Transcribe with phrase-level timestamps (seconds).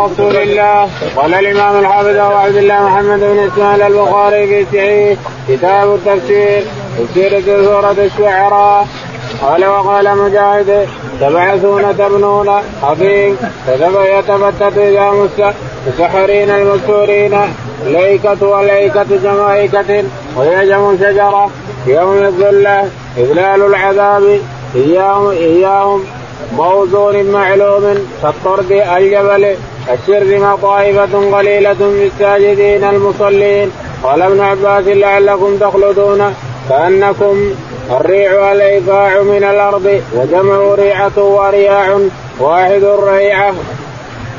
[0.00, 5.94] رسول الله قال الإمام الحافظ أبو عبد الله محمد بن إسماعيل البخاري في صحيح كتاب
[5.94, 6.62] التفسير
[6.98, 8.86] تفسير سورة الشعراء.
[9.42, 10.88] قال وقال مجاهد
[11.20, 12.50] تبعثون تبنون
[12.82, 13.34] حفيظ
[14.04, 15.28] يتفتت اذا
[15.86, 17.40] مسحرين المسحورين
[17.86, 20.04] ليكة ايكة
[20.36, 21.50] وهي جمع شجرة
[21.86, 24.40] يوم الذلة إذلال العذاب
[24.74, 26.04] إياهم إياهم
[26.56, 29.56] موزون معلوم كالطرد الجبل.
[29.92, 33.70] الشرذم طائفة قليلة في الساجدين المصلين.
[34.02, 36.34] قال ابن عباس لعلكم تخلدون
[36.68, 37.54] كأنكم
[37.90, 41.98] الريع الإيفاع من الأرض وجمع ريعة ورياع
[42.40, 43.54] واحد ريعة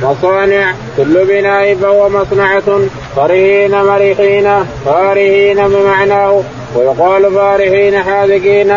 [0.03, 2.79] مصانع كل بناء فهو مصنعة.
[3.15, 6.41] فرهين مريحين فارهين بمعناه.
[6.75, 8.75] ويقال فارهين حاذقين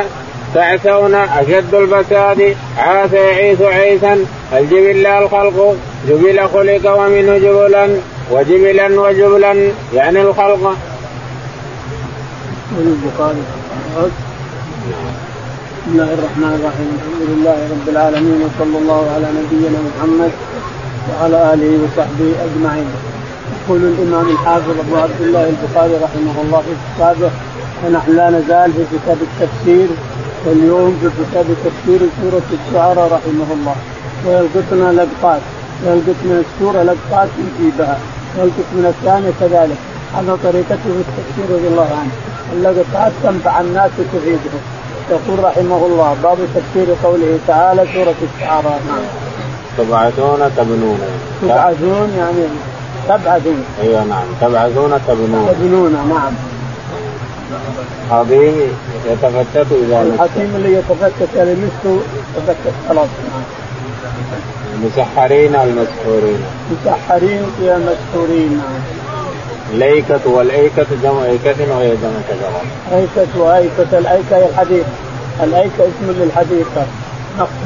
[0.55, 2.57] تعسون أشد الفساد.
[2.79, 5.77] عاث يعيث عيثا الجبل الخلق.
[6.09, 7.89] جبل خلق ومنه جبلا
[8.31, 9.53] وجبلا وجبلا
[9.95, 10.77] يعني الخلق.
[12.79, 13.43] البخاري
[15.81, 20.33] بسم الله الرحمن الرحيم الحمد لله رب العالمين وصلى الله على نبينا محمد
[21.09, 22.91] وعلى آله وصحبه أجمعين.
[23.57, 27.31] يقول الإمام الحافظ أبو عبد الله البخاري رحمه الله في كتابه
[27.85, 29.89] ونحن لا نزال في كتاب التفسير
[30.47, 33.77] واليوم في كتاب تفسير سورة الشعراء رحمه الله
[34.27, 35.41] ويلقطنا لقطات
[35.87, 37.99] يلقط من السورة لقطات يجيبها
[38.39, 39.77] يلقط من الثانية كذلك.
[40.17, 42.13] هذا طريقته في التفسير رضي الله عنه.
[42.53, 44.63] اللقطات تنفع الناس وتفيدهم
[45.11, 48.81] يقول رحمه الله باب تفسير قوله تعالى سورة الشعراء.
[48.89, 49.05] نعم.
[49.79, 51.01] تبعثون تبنون.
[51.43, 52.45] تبعثون يعني
[53.09, 54.25] تبعثون أيوه نعم.
[54.41, 55.49] تبعثون تبنون.
[55.53, 56.35] تبنون نعم.
[58.11, 58.55] عظيم
[59.07, 62.01] يتفتت اذا الحكيم اللي يتفتت مثله
[62.37, 63.09] يتفتت خلاص
[64.75, 66.41] المسحرين المسحورين.
[66.71, 68.63] مسحرين يا مسحورين
[69.75, 72.51] ليكة والأيكة جمع أيكة وهي جمع كذا.
[72.99, 73.99] أيكة وأيكة.
[73.99, 74.85] الأيكة هي الحديث
[75.43, 76.87] الأيكة اسم للحديقة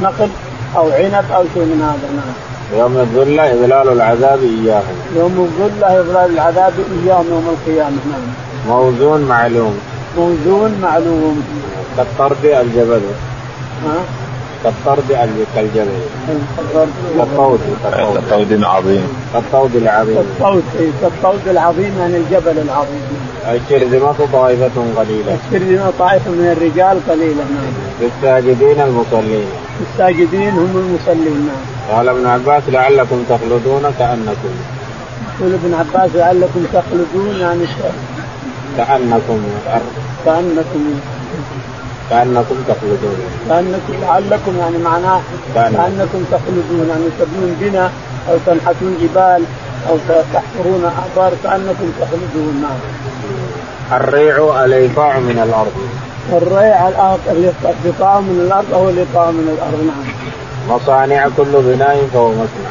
[0.02, 0.28] نقل
[0.76, 2.80] أو عنب أو شيء من هذا نعم.
[2.80, 4.96] يوم الظلة إذلال العذاب إياهم.
[5.16, 6.72] يوم الظلة إذلال العذاب
[7.04, 8.22] إياهم يوم القيامة نعم.
[8.68, 9.78] موزون معلوم.
[10.16, 11.42] موزون معلوم.
[11.96, 13.00] كالطرد الجبل.
[13.86, 14.23] ها؟
[14.64, 15.88] كالطرد كالجبل.
[17.16, 18.64] كالطود كالطود.
[18.64, 20.16] عظيم كالطود العظيم.
[20.16, 20.62] كالطود
[21.02, 23.02] كالطود العظيم يعني الجبل العظيم.
[23.48, 25.38] الشرذمة طائفة قليلة.
[25.46, 27.74] الشرذمة طائفة من الرجال قليلة نعم.
[28.00, 29.46] للساجدين المصلين.
[29.80, 31.96] الساجدين هم المصلين نعم.
[31.96, 34.54] قال ابن عباس لعلكم تخلدون كأنكم.
[35.40, 37.64] يقول ابن عباس لعلكم تخلدون يعني
[38.76, 39.42] كأنكم.
[40.24, 40.94] كأنكم.
[42.10, 43.16] كأنكم تخلدون.
[43.48, 45.20] كأنكم لعلكم يعني معناه
[45.54, 46.24] كأنكم.
[46.32, 47.90] تخلدون يعني تبنون بنا
[48.30, 49.42] أو تنحتون جبال
[49.88, 49.96] أو
[50.32, 52.78] تحفرون آبار كأنكم تخلدون نعم
[54.00, 55.72] الريع الإيقاع من الأرض.
[56.32, 56.88] الريع
[57.32, 60.76] الإيقاع من الأرض أو الإيقاع من الأرض نعم.
[60.76, 62.70] مصانع كل بناء فهو مصنع.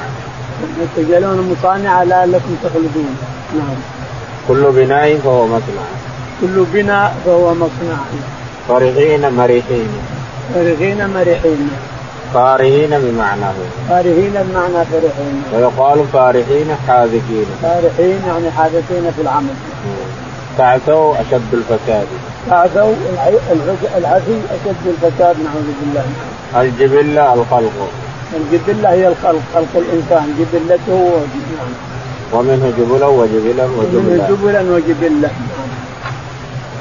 [0.97, 3.17] تجعلون مصانع لعلكم تخلدون
[3.57, 3.75] نعم.
[4.47, 5.83] كل بناء فهو مصنع.
[6.41, 7.97] كل بناء فهو مصنع.
[8.69, 9.87] فرحين مريحين
[10.53, 11.69] فرحين مريحين
[12.33, 13.53] فارهين بمعناه
[13.89, 17.45] فارهين بمعنى فرحين ويقال فارحين حاذقين.
[17.61, 19.55] فارحين يعني حاذقين في العمل.
[20.57, 22.07] تعثوا أشد الفساد.
[22.49, 22.93] تعثوا
[23.97, 26.05] العثي أشد الفساد نعوذ بالله.
[26.61, 27.89] الجبلة الخلق.
[28.33, 30.25] الجبلة هي الخلق خلق الإنسان.
[30.39, 31.11] جبلته
[31.57, 31.71] نعم
[32.33, 34.27] ومنه جبلا وجبلا وجبلا.
[34.29, 35.29] جبلا وجبلا.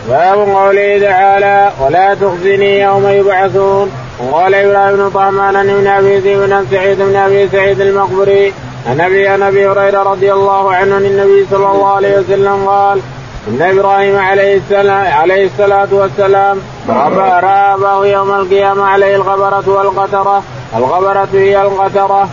[0.09, 3.91] باب قوله تعالى ولا تخزني يوم يبعثون
[4.21, 8.53] وقال إبراهيم بن طهمان ابن أبي بن سعيد بن أبي سعيد المقبري
[8.87, 13.01] عن أبي عن أبي هريرة رضي الله عنه عن النبي صلى الله عليه وسلم قال
[13.49, 16.59] إن إبراهيم عليه السلام عليه الصلاة والسلام
[16.89, 20.43] راى اباه يوم القيامة عليه الغبرة والقترة.
[20.77, 22.29] الغبرة هي القترة.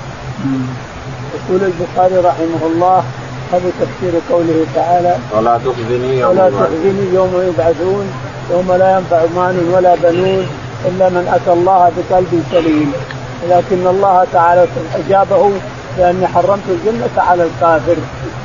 [1.36, 3.04] يقول البخاري رحمه الله
[3.52, 8.06] هذا تفسير قوله تعالى ولا تخزني يوم ولا تخزني يوم يبعثون
[8.52, 10.48] يوم لا ينفع مال ولا بنون
[10.86, 12.94] إلا من أتى الله بقلب سليم.
[13.50, 15.52] لكن الله تعالى أجابه
[15.98, 17.98] لاني حرمت الجنة على الكافر.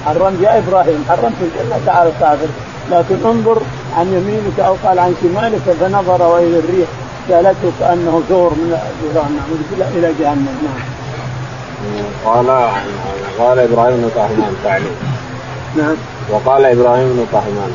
[0.06, 2.48] حرمت يا إبراهيم حرمت الجنة على الكافر.
[2.90, 3.58] لكن انظر
[3.96, 6.88] عن يمينك أو قال عن شمالك فنظر وإلى الريح
[7.28, 8.76] جعلته كانه زور من
[9.14, 9.48] جهنم
[9.94, 10.82] إلى جهنم نعم.
[12.24, 12.68] قال
[13.38, 14.96] قال إبراهيم بن طهمان تعليم
[15.76, 15.96] نعم.
[16.30, 17.72] وقال إبراهيم بن طهمان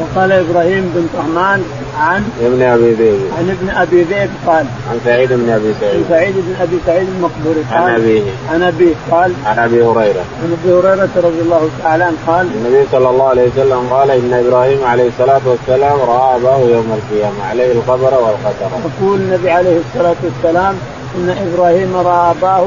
[0.00, 1.64] وقال إبراهيم بن طهمان
[1.98, 3.20] عن ابن أبي ذئب.
[3.38, 5.94] عن ابن أبي ذئب قال عن سعيد بن أبي سعيد.
[5.96, 8.22] عن سعيد بن أبي سعيد المقبوري قال عن أبيه.
[8.52, 10.24] عن أبيه قال عن أبي هريرة.
[10.42, 14.32] عن أبي هريرة رضي الله تعالى عنه قال النبي صلى الله عليه وسلم قال إن
[14.46, 18.70] إبراهيم عليه الصلاة والسلام رأى أباه يوم القيامة عليه القبر والخطر.
[19.00, 20.74] يقول النبي عليه الصلاة والسلام
[21.16, 22.66] إن إبراهيم رأى أباه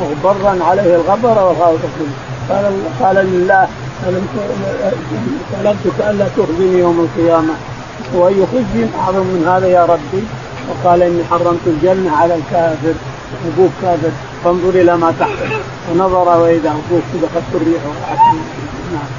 [0.00, 1.88] مغبرا عليه الغبر والخطر
[2.50, 2.64] قال
[3.00, 3.68] قال لله
[5.52, 7.54] طلبتك ألا تخزني يوم القيامة.
[8.14, 10.22] وأي خزي أعظم من هذا يا ربي؟
[10.68, 12.94] وقال إني حرمت الجنة على الكافر.
[13.46, 14.10] أبوك كافر.
[14.44, 15.38] فانظر إلى ما تحت.
[15.92, 17.82] ونظر وإذا أبوك كذا خدت الريح
[18.92, 19.10] نعم.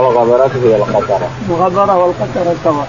[0.00, 2.88] الغبرة هي القطرة الغبرة والقطرة سواء.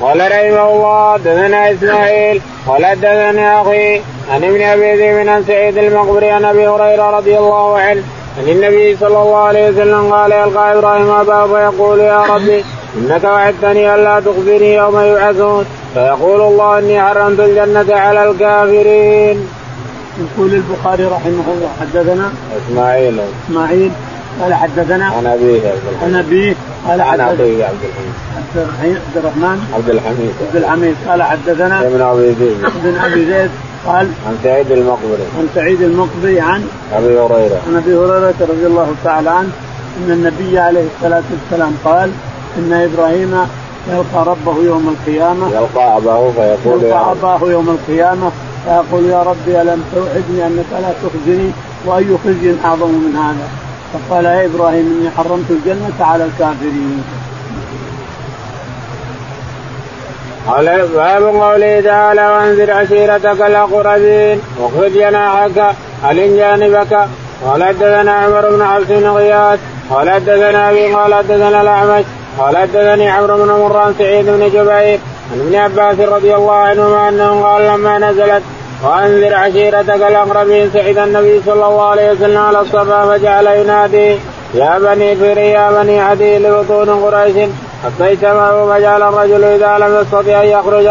[0.00, 4.00] قال رحمه الله دثنا إسماعيل قال دثنا أخي
[4.30, 8.02] عن ابن أبي ذئب عن سعيد المقبري عن أبي هريرة رضي الله عنه
[8.38, 12.64] عن النبي صلى الله عليه وسلم قال يلقى إبراهيم اباه فيقول يا ربي
[12.96, 15.64] إنك وعدتني ألا تخبرني يوم يبعثون
[15.94, 19.48] فيقول الله إني حرمت الجنة على الكافرين.
[20.18, 23.90] يقول البخاري رحمه الله حدثنا إسماعيل إسماعيل
[24.42, 25.60] قال حدثنا عن أبيه
[26.02, 26.54] عن أبيه
[26.86, 28.96] قال عن عبد الحميد.
[28.96, 30.32] عبد الرحمن عبد الحميد.
[30.48, 32.64] عبد الحميد قال حدثنا ابن أبي زيد.
[32.64, 33.50] ابن أبي زيد
[33.86, 35.26] قال عن سعيد المقبري.
[35.38, 37.60] عن سعيد المقبري عن أبي هريرة.
[37.68, 39.50] عن أبي هريرة رضي الله تعالى عنه
[39.98, 42.10] إن النبي عليه الصلاة والسلام قال
[42.58, 43.38] إن إبراهيم
[43.88, 45.48] يلقى ربه يوم القيامة.
[45.48, 48.30] يلقى أباه فيقول يلقى أباه يوم القيامة
[48.64, 51.50] فيقول يا ربي ألم توعدني أنك لا تخزني
[51.86, 53.48] وأي خزي أعظم من هذا.
[53.92, 57.04] فقال يا إبراهيم إني حرمت الجنة على الكافرين.
[60.46, 65.74] قال باب قوله تعالى وانذر عشيرتك الأقربين واخرج جناحك
[66.04, 67.08] علن جانبك.
[67.44, 69.58] قال حدثنا عمر بن حفص بن غياث
[69.90, 72.04] قال حدثنا أبي قال حدثنا الأعمش
[72.38, 75.00] قال حدثني عمرو بن مران سعيد بن جبير
[75.32, 78.42] عن ابن عباس رضي الله عنهما أنه قال لما نزلت
[78.84, 84.16] وأنذر عشيرتك الأقربين سعد النبي صلى الله عليه وسلم على الصفا فجعل ينادي
[84.54, 87.48] يا بني فر يا بني عدي لبطون قريش
[88.00, 90.86] اجتمعوا فجعل الرجل إذا لم يستطع أن يخرج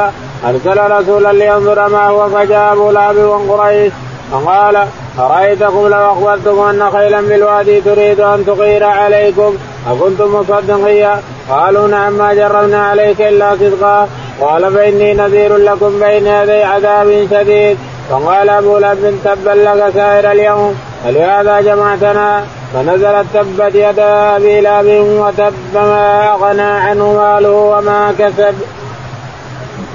[0.45, 3.94] أرسل رسولا لينظر ما هو؟ فجاء أبو لهب وقريش
[4.31, 4.88] فقال
[5.19, 9.56] أرأيتكم لو اخبرتكم أن خيلا بالوادي تريد أن تغير عليكم؟
[9.92, 14.07] أكنتم مصدقيا قالوا نعم ما جربنا عليك إلا صدقا.
[14.42, 17.78] قال فإني نذير لكم بين يدي عذاب شديد.
[18.10, 20.75] فقال أبو لهب تبا لك سائر اليوم.
[21.04, 22.44] فلهذا جمعتنا.
[22.74, 28.56] فنزلت تبت يدا أبي لهب وتب ما أغنى عنه ماله وما كسب.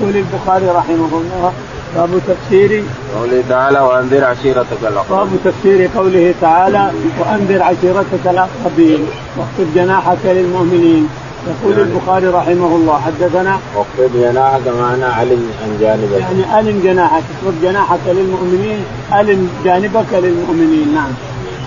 [0.00, 1.52] يقول البخاري رحمه الله
[1.96, 2.84] باب تفسير
[3.18, 5.18] قوله تعالى وأنذر عشيرتك الأقربين.
[5.18, 6.90] باب تفسير قوله تعالى
[7.20, 9.06] وأنذر عشيرتك الأقربين.
[9.36, 11.08] واخفض جناحك للمؤمنين.
[11.46, 16.20] يقول يعني البخاري رحمه الله حدثنا واخفض جناحك معنا علم عن جانبك.
[16.20, 18.84] يعني ألم جناحك اخفض جناحك للمؤمنين
[19.20, 21.10] ألم جانبك للمؤمنين نعم.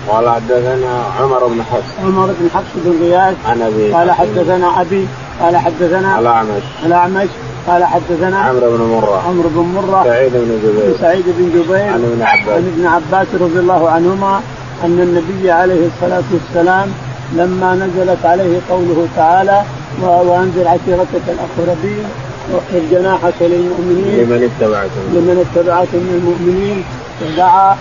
[0.08, 2.04] قال حدثنا عمر بن حفص.
[2.04, 3.36] عمر بن حفص بن غياث.
[3.46, 5.06] عن أبي قال حدثنا أبي
[5.40, 6.62] قال حدثنا الأعمش.
[6.86, 7.28] الأعمش
[7.68, 9.22] قال حدثنا عمرو بن مرة.
[9.28, 10.04] عمرو بن مرة.
[10.04, 10.96] سعيد بن جبير.
[11.00, 11.92] سعيد بن جبير.
[11.92, 12.48] عن ابن عباس.
[12.48, 14.40] عن ابن عباس رضي الله عنهما
[14.84, 16.88] أن النبي عليه الصلاة والسلام
[17.32, 19.62] لما نزلت عليه قوله تعالى
[20.02, 22.04] وأنزل عشيرتك الأقربين
[22.52, 24.20] واخفض جناحك للمؤمنين.
[24.20, 26.84] لمن اتبعك لمن اتبعك من المؤمنين.
[27.20, 27.76] فدعا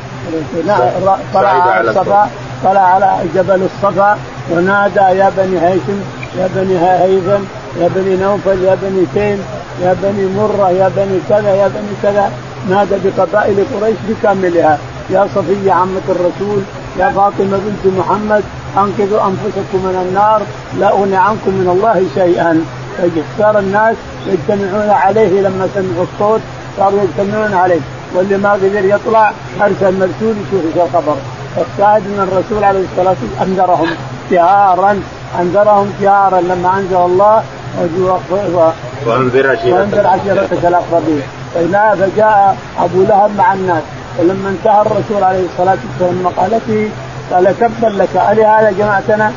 [1.33, 2.29] طلع على الصفا
[2.63, 4.17] طلع على جبل الصفا
[4.51, 5.99] ونادى يا بني هيثم
[6.39, 7.43] يا بني هيثم
[7.81, 9.39] يا بني نوفل يا بني تيم
[9.81, 12.31] يا بني مرة يا بني كذا يا بني كذا.
[12.69, 14.77] نادى بقبائل قريش بكاملها
[15.09, 16.61] يا صفية عمة الرسول
[16.99, 18.43] يا فاطمة بنت محمد
[18.77, 20.41] أنقذوا أنفسكم من النار
[20.79, 22.65] لا أغني عنكم من الله شيئا.
[22.97, 23.95] فاختار الناس
[24.27, 26.41] يجتمعون عليه لما سمعوا الصوت
[26.77, 27.79] صاروا يجتمعون عليه.
[28.15, 31.15] واللي ما قدر يطلع أرسل مرسول يشوف إيش الخبر.
[31.55, 33.89] فالشاهد ان الرسول عليه الصلاة والسلام أنذرهم
[34.31, 34.99] جهارا
[35.39, 36.41] أنذرهم جهارا.
[36.41, 37.43] لما أنزل الله
[39.05, 39.73] وأنذر عشيرتك.
[39.73, 41.21] وأنذر عشيرتك الأقربين.
[41.99, 43.83] فجاء أبو لهب مع الناس.
[44.17, 46.89] فلما انتهى الرسول عليه الصلاة والسلام مقالته
[47.31, 49.31] قال تبا لك الهذا جمعتنا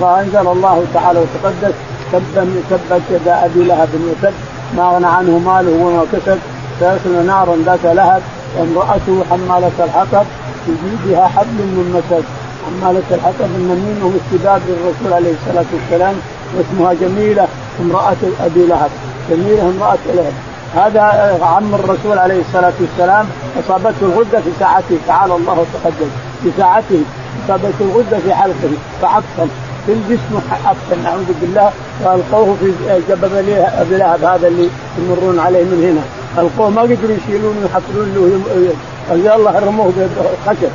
[0.00, 1.74] فانزل الله تعالى وتقدس.
[2.12, 4.34] تبا تبت يدا أبي لهب وتب
[4.76, 6.38] ما أغنى عنه ماله وما كسب.
[6.80, 8.22] سيصل نارا ذات لهب.
[8.58, 10.26] وامرأته حمالة الحطب.
[10.66, 12.24] في جيدها حبل من مسد.
[12.66, 16.14] حمالة الحطب النميمة واستباب للرسول عليه الصلاة والسلام.
[16.56, 17.46] واسمها جميلة
[17.80, 18.90] امرأة أبي لهب.
[19.30, 20.32] جميلة امرأة لهب.
[20.76, 21.02] هذا
[21.42, 23.26] عم الرسول عليه الصلاة والسلام.
[23.60, 24.98] أصابته الغدة في ساعته.
[25.06, 26.10] تعالى الله وتقدم.
[26.42, 27.02] في ساعته.
[27.44, 28.70] اصابته الغدة في حلقه
[29.02, 29.48] فعفن
[29.86, 31.70] في الجسم عفن نعوذ بالله.
[32.04, 32.72] والقوه في
[33.08, 34.68] جبل ابي لهب هذا اللي
[34.98, 36.02] يمرون عليه من هنا.
[36.42, 36.70] ألقوه.
[36.70, 39.34] ما قدروا يشيلون ويحفرون له.
[39.34, 40.70] الله رموه بالخشب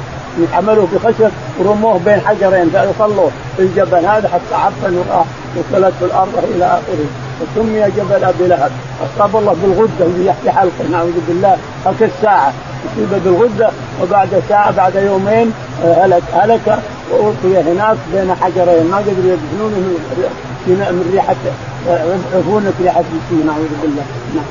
[0.53, 2.69] حملوه بخشب ورموه بين حجرين.
[2.69, 7.07] فصلوا في الجبل هذا حتى عفن وراح وصلت الأرض إلى آخره.
[7.41, 8.71] وسمي جبل أبي لهب.
[9.03, 10.87] أصاب الله بالغدة يحكي حلقه.
[10.91, 11.57] نعوذ بالله.
[11.85, 12.53] هلك الساعة
[12.85, 13.69] اصيب بالغدة.
[14.01, 15.53] وبعد ساعة بعد يومين
[15.85, 16.79] آه، هلك هلك
[17.11, 18.87] والقي هناك بين حجرين.
[18.91, 19.77] ما قدروا يدفنونه
[20.67, 21.35] من ريحة
[21.89, 24.03] آه، عفونه ريحة السين نعوذ بالله.
[24.35, 24.45] نعم.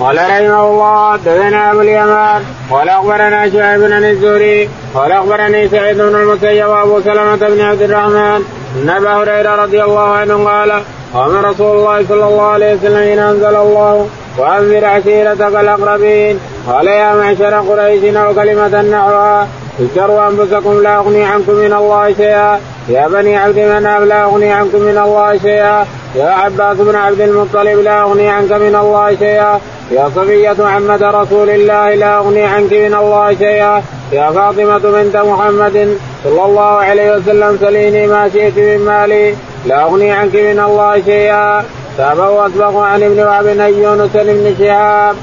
[0.00, 6.16] قال رحمه الله حدثنا أبو اليمان قال أخبرنا شعيب بن الزهري قال أخبرني سعيد بن
[6.16, 8.42] المسيب وأبو سلمة بن عبد الرحمن
[8.82, 10.82] أن أبا هريرة رضي الله عنه قال
[11.14, 14.08] قام رسول الله صلى الله عليه وسلم أنزل الله
[14.38, 16.40] وأنذر عشيرتك الأقربين.
[16.66, 19.48] قال يا معشر قريش أو كلمة نحوها
[19.80, 22.60] اشتروا أنفسكم لا أغني عنكم من الله شيئا.
[22.88, 25.86] يا بني عبد مناف لا أغني عنكم من الله شيئا.
[26.14, 29.60] يا عباس بن عبد المطلب لا أغني عنك من الله شيئا.
[29.90, 33.82] يا صفية محمد رسول الله لا أغني عنك من الله شيئا.
[34.12, 39.34] يا فاطمة بنت محمد صلى الله عليه وسلم سليني ما شئت من مالي.
[39.66, 41.64] لا أغني عنك من الله شيئا.
[41.96, 45.16] تابه واسبق عن ابن وهب بن يونس بن شهاب.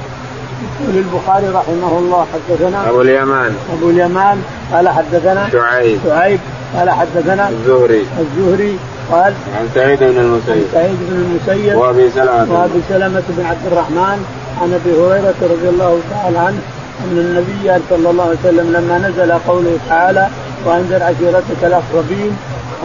[0.80, 3.56] يقول البخاري رحمه الله حدثنا أبو اليمان.
[3.72, 5.98] أبو اليمان قال حدثنا شعيب.
[6.06, 6.40] شعيب
[6.76, 8.06] قال حدثنا الزهري.
[8.20, 8.78] الزهري
[9.12, 10.64] قال عن سعيد بن المسيب.
[10.72, 12.60] سعيد بن المسيب وأبي سلمة.
[12.60, 14.24] وأبي سلمة بن عبد الرحمن
[14.62, 16.58] عن أبي هريرة رضي الله تعالى عنه
[17.04, 20.28] أن النبي صلى الله عليه وسلم لما نزل قوله تعالى
[20.66, 22.36] وأنذر عشيرتك الأقربين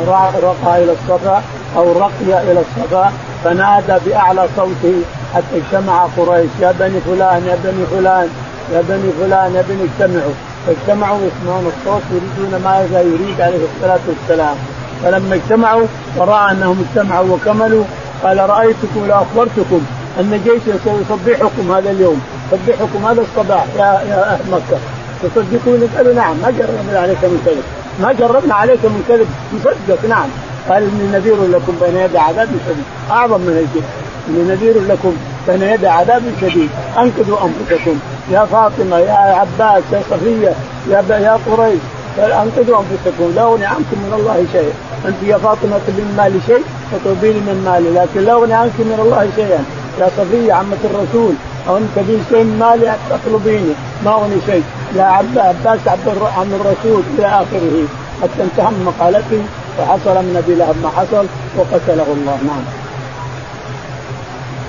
[0.07, 1.43] رقى إلى الصفا
[1.77, 3.11] أو رقي إلى الصفا
[3.43, 5.01] فنادى بأعلى صوته
[5.35, 6.49] حتى اجتمع قريش.
[6.61, 8.29] يا بني فلان يا بني فلان
[8.73, 10.33] يا بني فلان يا بني اجتمعوا.
[10.67, 14.55] فاجتمعوا يسمعون الصوت يريدون ما يريد عليه الصلاة والسلام.
[15.03, 17.83] فلما اجتمعوا ورأى أنهم اجتمعوا وكملوا
[18.23, 19.81] قال رأيتكم لاخبرتكم
[20.19, 22.21] أن جيش سيصبحكم هذا اليوم.
[22.53, 24.79] يصبحكم هذا الصباح يا يا أهل مكة.
[25.23, 27.63] تصدقون؟ قالوا نعم ما جربنا عليك من كذب.
[28.01, 30.29] ما جربنا عليك من كذب نصدق نعم.
[30.69, 32.83] قال إني نذير لكم بين يدي عذاب شديد.
[33.11, 33.87] أعظم من الجن
[34.29, 35.13] إني نذير لكم
[35.47, 36.69] بين يدي عذاب شديد.
[36.97, 37.99] أنقذوا أنفسكم.
[38.31, 40.53] يا فاطمة يا عباس يا صفية
[40.89, 41.79] يا يا قريش
[42.17, 43.33] أنقذوا أنفسكم.
[43.35, 44.73] لا اغني عنكم من الله شيء
[45.07, 47.89] أنت يا فاطمة تبي من مالي شيء فتوبيني من مالي.
[47.99, 49.63] لكن لا اغني عنك من الله شيئا.
[49.99, 51.33] يا صفية عمة الرسول
[51.67, 53.73] أو انت تبي شيء من مالي تطلبيني
[54.05, 54.63] ما اغني شيء.
[54.95, 57.77] لا عباس عبد عم الرسول إلى آخره.
[58.21, 59.41] حتى انتهى من مقالته
[59.79, 61.25] وحصل من أبي لهب ما حصل
[61.57, 62.37] وقتله الله.
[62.47, 62.63] نعم.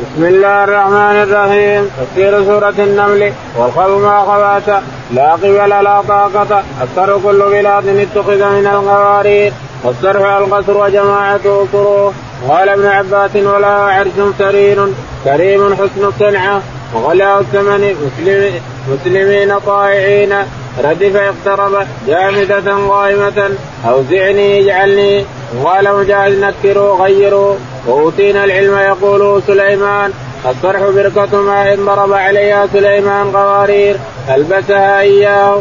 [0.00, 1.90] بسم الله الرحمن الرحيم.
[2.00, 3.32] تفسير سورة النمل.
[3.56, 6.62] والخلق ما خوات لا قبل لا طاقة.
[6.80, 9.52] أكثر كل بلاد اتخذ من القوارير.
[9.84, 12.14] والصرح القصر وجماعته طروح
[12.48, 14.88] قال ابن عباس ولا عرش سرير
[15.24, 16.62] كريم حسن الصنعة.
[16.94, 18.52] وغلاء الثمن مسلم
[18.88, 20.34] مسلمين طائعين.
[20.78, 23.50] ردف اقترب جامدة قائمة.
[23.88, 25.24] أوزعني اجعلني.
[25.64, 27.54] قال مجاهد نكروا غيروا
[27.86, 30.12] وأوتينا العلم يقول سليمان.
[30.46, 33.96] الصرح بركة ماء ضرب عليها سليمان قوارير.
[34.34, 35.60] ألبسها إياه.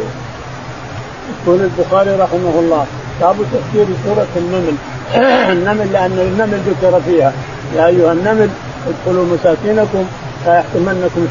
[1.47, 2.85] يقول البخاري رحمه الله
[3.21, 4.75] باب تفسير سورة النمل.
[5.55, 7.33] النمل لأن النمل ذكر فيها.
[7.75, 8.49] يا أيها النمل
[8.87, 10.05] ادخلوا مساكنكم
[10.45, 10.63] لا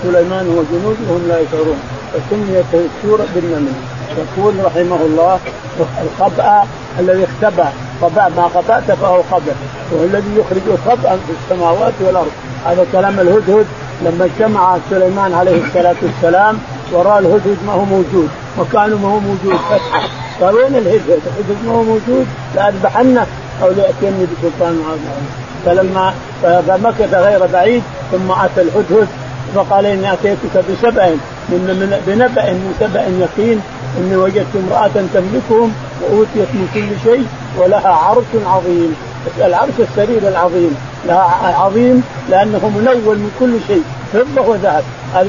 [0.02, 1.78] سليمان وجنوده وهم لا يشعرون.
[2.12, 3.72] فسميت السورة بالنمل
[4.18, 5.38] يقول رحمه الله
[5.80, 6.64] الخبأ
[6.98, 7.68] الذي اختبأ
[8.02, 9.54] خبأ ما خبأت فهو خبأ
[9.92, 12.30] وهو الذي يخرج خبأ في السماوات والأرض.
[12.66, 13.66] هذا كلام الهدهد
[14.04, 16.58] لما اجتمع سليمان عليه الصلاة والسلام
[16.92, 18.28] ورأى الهدهد ما هو موجود.
[18.58, 19.56] مكانه ما هو موجود.
[19.70, 20.08] فتحه
[20.40, 22.26] قال وين الهدهد؟ الهدهد ما هو موجود.
[22.54, 23.26] لأذبحنه
[23.62, 25.28] أو ليأتيني بسلطان عظيم
[25.64, 29.08] فلما فمكث غير بعيد ثم أتى الهدهد
[29.54, 31.08] فقال إني آتيتك بسبع
[31.48, 33.60] من بنبأ من سبع يقين
[33.98, 37.26] إني وجدت امرأة تملكهم وأوتيت من كل شيء
[37.58, 38.96] ولها عرش عظيم.
[39.38, 40.76] العرش السرير العظيم.
[41.06, 44.84] لها عظيم لأنه منول من كل شيء فضة وذهب.
[45.14, 45.28] هذا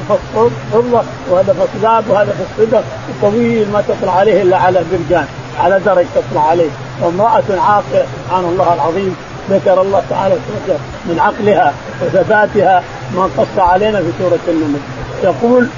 [0.72, 2.84] فضة وهذا ذهب وهذا فصدق
[3.22, 5.26] طويل ما تطلع عليه إلا على برجان
[5.60, 6.70] على درج تطلع عليه.
[7.02, 9.16] وامرأة عاقلة سبحان الله العظيم.
[9.50, 10.34] ذكر الله تعالى
[11.06, 11.72] من عقلها
[12.02, 12.82] وثباتها.
[13.16, 14.80] ما قص علينا في سورة النمل.
[15.24, 15.68] يقول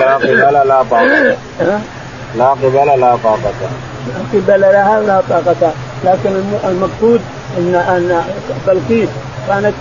[0.00, 1.36] لا قبل لا طاقة.
[2.38, 3.52] لا قبل لا طاقة.
[4.08, 5.72] لا قبل لها لا طاقة.
[6.04, 6.30] لكن
[6.64, 7.20] المقصود
[7.58, 8.22] ان أن
[8.66, 9.08] بلقيس
[9.48, 9.74] كانت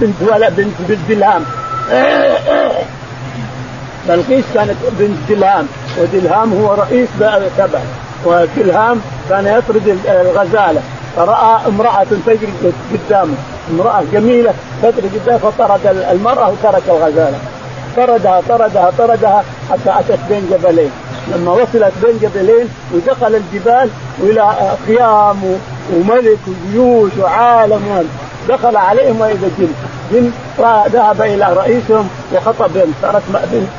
[0.00, 1.44] بنت ولا بنت بنت بلهام
[4.08, 5.66] بلقيس كانت بنت دلهام
[5.98, 7.08] ودلهام هو رئيس
[7.58, 7.80] تبع.
[8.24, 10.80] ودلهام كان يطرد الغزالة.
[11.16, 12.52] فرأى امرأة تجري
[12.92, 13.34] قدامه.
[13.72, 17.38] امرأة جميلة تجري قدامه فطرد المرأة وترك الغزالة.
[17.96, 20.90] طردها طردها طردها حتى اتت بين جبلين.
[21.28, 23.88] لما وصلت بين جبلين ودخل الجبال
[24.20, 24.54] وإلى
[24.86, 25.58] خيام
[25.94, 28.08] وملك وجيوش وعالم
[28.48, 29.68] دخل عليهم واذا جن
[30.12, 30.30] جن
[30.92, 33.22] ذهب إلى رئيسهم وخطب بنت صارت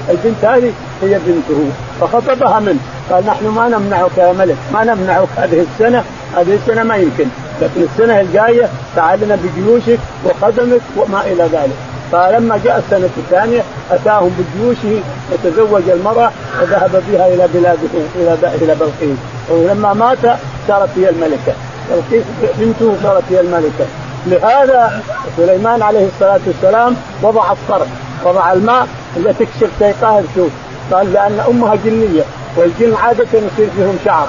[0.09, 1.69] البنت هذه هي بنته
[2.01, 2.79] فخطبها منه
[3.11, 6.03] قال نحن ما نمنعك يا ملك ما نمنعك هذه السنة
[6.37, 7.25] هذه السنة ما يمكن
[7.61, 11.75] لكن السنة الجاية تعال لنا بجيوشك وقدمك وما إلى ذلك.
[12.11, 16.31] فلما جاء السنة الثانية أتاهم بجيوشه وتزوج المرأة
[16.61, 19.17] وذهب بها إلى بلاده إلى إلى بلقيس.
[19.49, 21.53] ولما مات صارت هي الملكة.
[21.89, 22.23] بلقيس
[22.59, 23.85] بنته صارت هي الملكة.
[24.27, 25.01] لهذا
[25.37, 27.87] سليمان عليه الصلاة والسلام وضع الصرف
[28.25, 30.49] وضع الماء اللي تكشف سيقاها تشوف
[30.91, 32.23] قال لأن أمها جنية
[32.57, 34.27] والجن عادة يصير فيهم شعر.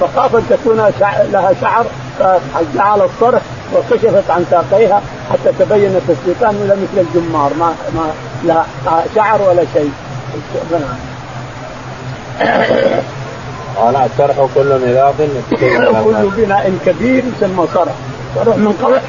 [0.00, 0.76] فخاف أن تكون
[1.32, 1.84] لها شعر
[2.18, 3.42] فجعل الصرف
[3.74, 5.02] وكشفت عن ساقيها
[5.32, 8.12] حتى تبين الشيطان ولا مثل الجمار ما ما
[8.44, 8.62] لا
[9.14, 9.92] شعر ولا شيء.
[13.76, 15.14] قال الصرح كل نظاف
[16.04, 17.92] كل بناء كبير يسمى صرح
[18.34, 19.02] صرح من قوارع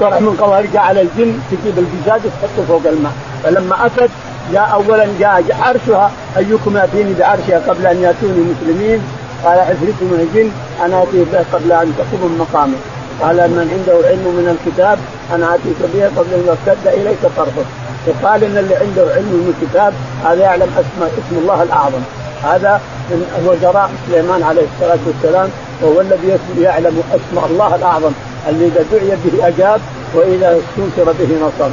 [0.00, 3.12] صرح من قوارع على الجن تجيب القزاز وتحطه فوق الماء.
[3.44, 4.10] فلما اتت
[4.52, 9.00] جاء اولا جاء عرشها ايكم ياتيني بعرشها قبل أن يأتوني مسلمين؟
[9.44, 10.50] قال عفريت من الجن
[10.84, 12.76] أنا أتي به قبل أن تقوم من مقامي.
[13.22, 14.98] قال من عنده علم من الكتاب
[15.34, 17.66] أنا اتيك به قبل أن يرتد إليك طرفك
[18.06, 19.92] وقال إن اللي عنده علم من الكتاب
[20.24, 22.02] هذا يعلم اسم اسم الله الأعظم.
[22.44, 22.80] هذا
[23.10, 25.48] من وزراء سليمان عليه الصلاة والسلام
[25.82, 28.12] وهو الذي يعلم اسم الله الأعظم.
[28.48, 29.80] اللي إذا دعي به أجاب
[30.14, 31.70] وإذا استنكر به نصر.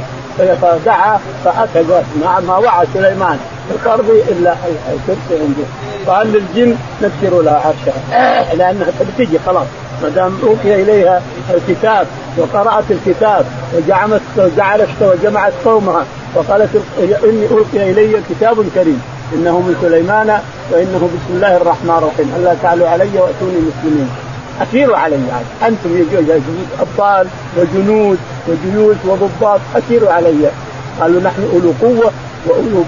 [0.62, 1.18] فدعا
[2.22, 3.38] مع ما وعى سليمان.
[3.70, 4.54] الأرض إلا
[4.92, 5.66] الكرسي عنده.
[6.06, 8.54] قال للجن نكسروا لها عرشها.
[8.54, 9.66] لأنها بتجي خلاص.
[10.02, 12.06] ما دام أوحي إليها الكتاب
[12.38, 14.22] وقرأت الكتاب وجعلت
[14.56, 16.04] جعلت وجمعت قومها
[16.34, 16.68] وقالت
[17.24, 19.02] إني القي إلي كتاب كريم.
[19.34, 20.38] إنه من سليمان
[20.70, 22.34] وإنه بسم الله الرحمن الرحيم.
[22.36, 24.10] ألا تعلوا علي وأتوني مسلمين.
[24.62, 25.44] أثيروا علي يعني.
[25.62, 25.90] أنتم
[26.80, 28.18] أبطال وجنود
[28.48, 30.50] وجيوش وضباط أثيروا علي.
[31.00, 32.12] قالوا نحن أولو قوة
[32.46, 32.84] وأولو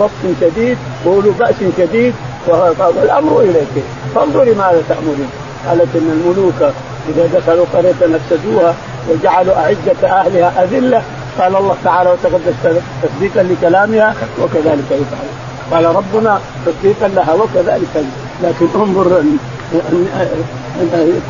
[0.00, 2.14] بطش شديد وأولو بأس شديد.
[2.48, 3.84] والأمر إليك.
[4.14, 5.30] فانظري ماذا تأمرين.
[5.68, 6.72] قالت إن الملوك
[7.08, 8.74] إذا دخلوا قرية نفسدوها
[9.10, 11.02] وجعلوا أعزة أهلها أذلة.
[11.38, 15.28] قال الله تعالى وتقدس تصديقا لكلامها وكذلك يفعل.
[15.70, 18.04] قال ربنا تصديقا لها وكذلك.
[18.42, 19.22] لكن انظر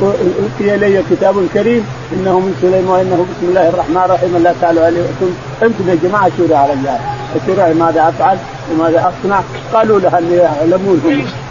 [0.02, 4.36] أوتي إلي كتاب كريم إنه من سليمان وإنه بسم الله الرحمن الرحيم.
[4.42, 5.02] لا تعلوا عليه
[5.62, 6.98] أنتم يا جماعة شوروا علي
[7.46, 8.36] شوروا ماذا أفعل
[8.72, 9.40] وماذا أصنع.
[9.74, 11.00] قالوا لها اللي يعلمون.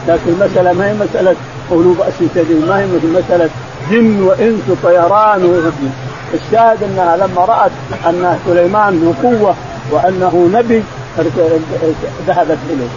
[0.07, 1.35] لكن المسألة ما هي مسألة
[1.71, 2.65] أولو بأس شديد.
[2.67, 3.49] ما هي مسألة
[3.91, 5.71] جن وإنس وطيران
[6.33, 7.71] الشاهد أنها لما رأت
[8.07, 9.55] أن سليمان ذو قوة
[9.91, 10.83] وأنه نبي
[12.27, 12.89] ذهبت إليه.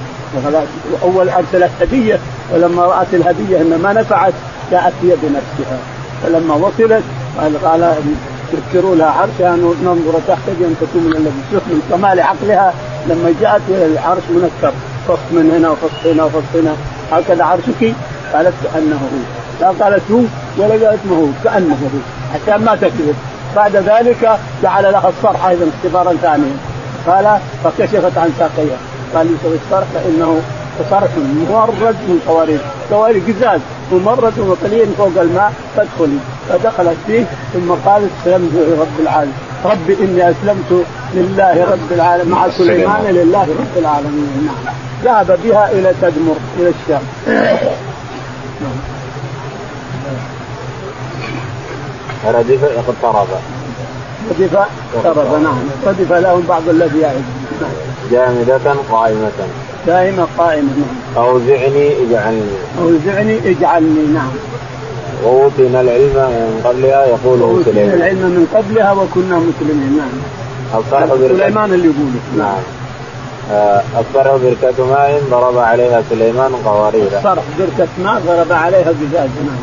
[1.03, 2.19] أول ارسلت هديه
[2.55, 4.33] ولما رأت الهدية ان ما نفعت.
[4.73, 5.79] جاءت هي بنفسها.
[6.23, 7.03] فلما وصلت
[7.41, 7.95] قال قال
[8.53, 12.75] يذكروا لها عرشها ننظر تحتاج ان تكون من الذي شوف من كمال عقلها.
[13.09, 14.73] لما جاءت إلى العرش منكر
[15.09, 16.75] فص من هنا وفص هنا وفص هنا.
[17.13, 17.95] هكذا عرشك؟
[18.33, 19.19] قالت كأنه هو.
[19.61, 20.23] لا قالت هو
[20.59, 21.99] ولا قالت ما هو كأنه هو.
[22.35, 23.15] عشان ما تكذب.
[23.57, 26.57] بعد ذلك جعل لها الصرح أيضا اختبارا ثانيا.
[27.07, 28.77] قال فكشفت عن ساقيها.
[29.15, 30.41] قال يسوي الصرح فإنه
[30.91, 32.61] صرح ممرد من قوارير
[32.93, 33.61] قوارير قزاز
[33.93, 36.19] ممرد وقليل فوق الماء فادخلي.
[36.49, 39.35] فدخلت فيه ثم قالت اسلمت لرب العالمين.
[39.65, 44.49] رب إني أسلمت لله رب العالمين مع سليمان لله رب العالمين.
[44.65, 44.75] نعم.
[45.05, 47.03] ذهب بها إلى تدمر إلى الشام.
[52.27, 53.27] ردف اقترب
[54.31, 54.57] ردف
[54.95, 55.59] اقترب نعم.
[55.87, 57.25] ردف لهم بعض الذي يعد
[58.11, 59.31] جامدة قائمة.
[59.87, 61.25] دائمة قائمة نعم.
[61.25, 62.43] أوزعني اجعلني.
[62.81, 64.31] أوزعني اجعلني نعم.
[65.25, 67.95] وأوتينا العلم من قبلها يقول سليمان.
[67.95, 70.81] العلم من قبلها وكنا مسلمين نعم.
[70.81, 72.21] الصرح سليمان اللي يقوله.
[72.39, 72.63] نعم.
[73.53, 79.63] آه، الصرح بركة ماء ضرب عليها سليمان قوارير الصرح بركة ماء ضرب عليها قزاز نعم.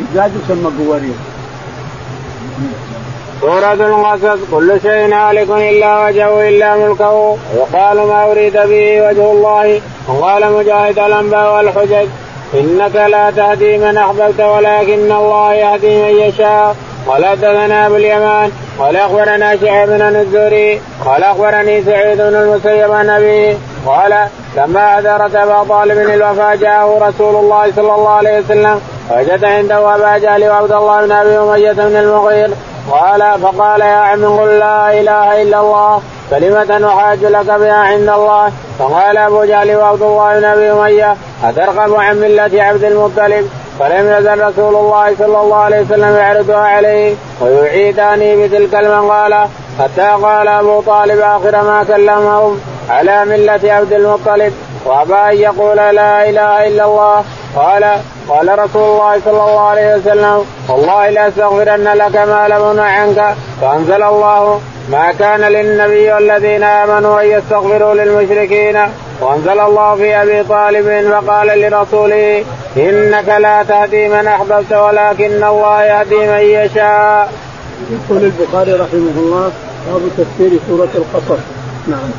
[0.00, 1.14] القزاز يسمى قوارير
[3.40, 7.36] سورة القصص كل شيء هالك إلا وجهه إلا ملكه.
[7.54, 9.80] ويقال ما أريد به وجه الله.
[10.08, 12.08] وقال مجاهد الأنباء والحجج
[12.54, 16.76] إنك لا تهدي من أحببت ولكن الله يهدي من يشاء.
[17.08, 18.50] قال حدثنا أبو اليمان.
[18.78, 20.80] قال أخبرنا شعيب بن الزهري.
[21.06, 23.56] قال أخبرني سعيد بن المسيب عن أبيه.
[23.86, 29.94] قال لما حضرت أبا طالب الوفاة جاءه رسول الله صلى الله عليه وسلم وجد عنده
[29.94, 32.50] أبا جهل وعبد الله بن أبي أمية بن المغير.
[32.90, 38.52] قال فقال يا عم قل لا إله إلا الله كلمة أحاج لك بها عند الله؟
[38.78, 44.40] فقال أبو جهل وعبد الله بن أبي أمية أترغب عن ملة عبد المطلب؟ فلم يزل
[44.48, 49.48] رسول الله صلى الله عليه وسلم يعرضها عليه ويعيداني بتلك المقالة
[49.80, 54.52] حتى قال أبو طالب آخر ما كلمهم على ملة عبد المطلب
[54.84, 57.24] وأبى أن يقول لا إله إلا الله.
[57.56, 57.84] قال
[58.28, 64.60] قال رسول الله صلى الله عليه وسلم والله لأستغفرن لك ما لم عنك فأنزل الله
[64.90, 68.78] ما كان للنبي والذين آمنوا أن يستغفروا للمشركين
[69.20, 72.44] وأنزل الله في أبي طالب فقال لرسوله
[72.76, 77.32] إنك لا تهدي من أحببت ولكن الله يهدي من يشاء.
[77.90, 79.52] يقول البخاري رحمه الله
[79.86, 81.40] باب تفسير سورة القصص
[81.88, 82.10] نعم.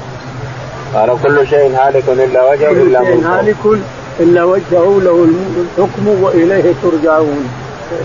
[0.95, 3.55] قال كل شيء هالك إلا وجهه إلا شيء هالك
[4.19, 5.27] إلا وجهه له
[5.77, 7.45] الحكم وإليه ترجعون.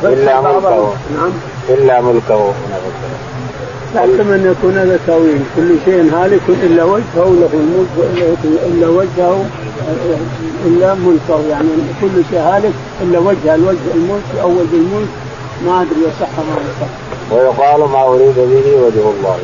[0.05, 1.33] إلا ملكه نعم.
[1.69, 2.53] إلا ملكه
[3.95, 8.21] لكن ان يكون هذا تأويل كل شيء هالك إلا وجهه له الملك
[8.67, 9.45] إلا وجهه
[10.67, 11.69] إلا ملكه يعني
[12.01, 15.09] كل شيء هالك إلا وجه الوجه الملك اول بالملك
[15.67, 16.91] ما أدري يصح ما يصح.
[17.33, 19.37] ويقال ما أريد به وجه الله.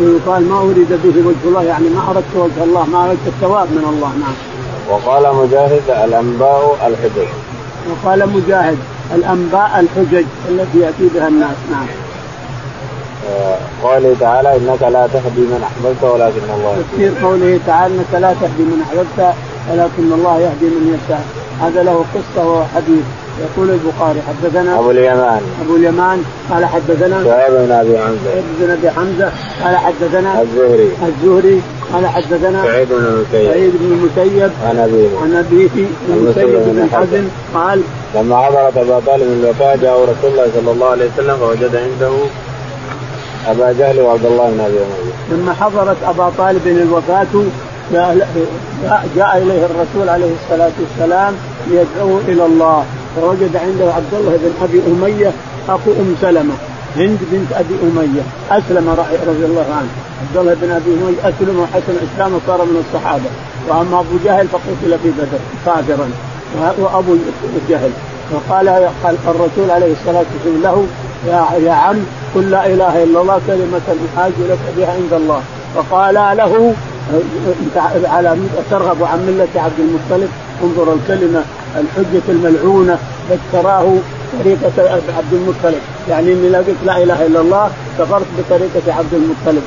[0.00, 3.84] ويقال ما أريد به وجه الله يعني ما أردت وجه الله ما أردت الثواب من
[3.92, 4.51] الله نعم.
[4.90, 7.28] وقال مجاهد الأنباء الحجج.
[7.90, 8.78] وقال مجاهد
[9.14, 11.86] الأنباء الحجج التي يأتي بها الناس نعم.
[13.82, 16.82] قوله تعالى إنك لا تهدي من أحببت ولكن الله يهدي.
[16.92, 19.34] تفسير قوله تعالى إنك لا تهدي من أحببت
[19.70, 21.24] ولكن الله يهدي من يشاء
[21.62, 23.04] هذا له قصة وحديث.
[23.40, 25.40] يقول البخاري حدثنا أبو اليمان.
[25.64, 28.18] أبو اليمان قال حدثنا شعيب بن أبي حمزة.
[28.24, 29.32] شعيب بن أبي حمزة
[29.64, 30.90] قال حدثنا الزهري.
[31.08, 31.60] الزهري
[31.92, 33.52] قال حدثنا سعيد بن المسيب.
[33.52, 35.08] سعيد بن المسيب عن أبيه.
[35.22, 35.86] عن أبيه.
[36.08, 37.24] المسيب بن حزم.
[37.54, 37.82] قال
[38.14, 42.12] لما حضرت أبا طالب الوفاة جاء رسول الله صلى الله عليه وسلم فوجد عنده
[43.48, 45.12] أبا جهل وعبد الله بن أبي اميه.
[45.32, 47.44] لما حضرت أبا طالب الوفاة
[49.16, 51.34] جاء إليه الرسول عليه الصلاة والسلام
[51.70, 52.84] ليدعوه إلى الله.
[53.16, 55.32] فوجد عنده عبد الله بن أبي أمية
[55.68, 56.54] أخو أم سلمة
[56.96, 58.22] هند بنت أبي أمية.
[58.50, 58.88] أسلم
[59.28, 59.88] رضي الله عنه.
[60.22, 63.30] عبد الله بن أبي أمية أسلم وحسن اسلامه صار من الصحابة.
[63.68, 66.10] وأما أبو جهل فقتل في بدر كافرا.
[66.78, 67.16] وأبو
[67.68, 67.90] جهل.
[68.30, 68.68] فقال
[69.04, 70.86] قال الرسول عليه الصلاة والسلام له
[71.26, 71.96] يا يا عم
[72.34, 73.80] قل لا إله إلا الله كلمة
[74.16, 75.40] احاج لك بها عند الله.
[75.74, 76.74] فقال له
[78.04, 78.36] على
[78.70, 80.28] ترغب عن ملة عبد المطلب.
[80.62, 81.42] انظر الكلمة
[81.76, 82.98] الحجة الملعونة
[83.30, 83.94] ذكراه
[84.40, 84.72] طريقة
[85.16, 85.80] عبد المطلب.
[86.08, 89.62] يعني إني لا قلت لا إله إلا الله كفرت بطريقة عبد المطلب.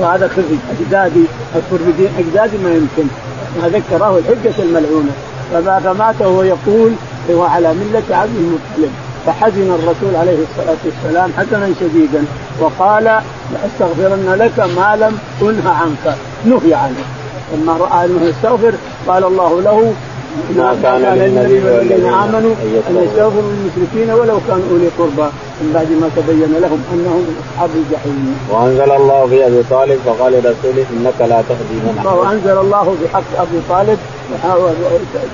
[0.00, 1.24] وهذا خزي أجدادي
[1.56, 3.06] الكردين أجدادي ما يمكن.
[3.62, 5.12] ما ذكراه الحجة الملعونة.
[5.52, 6.92] فبعد مات وهو يقول
[7.30, 8.92] هو على ملة عبد المطلب.
[9.26, 12.24] فحزن الرسول عليه الصلاة والسلام حزنا شديدا
[12.60, 13.20] وقال
[13.52, 16.16] لأستغفرن لك ما لم أنه عنك.
[16.44, 17.02] نهي عنه
[17.54, 18.74] لما رأى أنه يستغفر
[19.08, 19.92] قال الله له
[20.56, 22.54] ما كان للنبي والذين آمنوا
[22.88, 25.28] أن يستغفروا للمشركين ولو كانوا أولي قربى
[25.60, 28.36] من بعد ما تبين لهم أنهم أصحاب الجحيم.
[28.50, 32.12] وأنزل الله في أبي طالب فقال لرسوله إنك لا تهدي من أحببت.
[32.12, 33.98] وأنزل الله في حق أبي طالب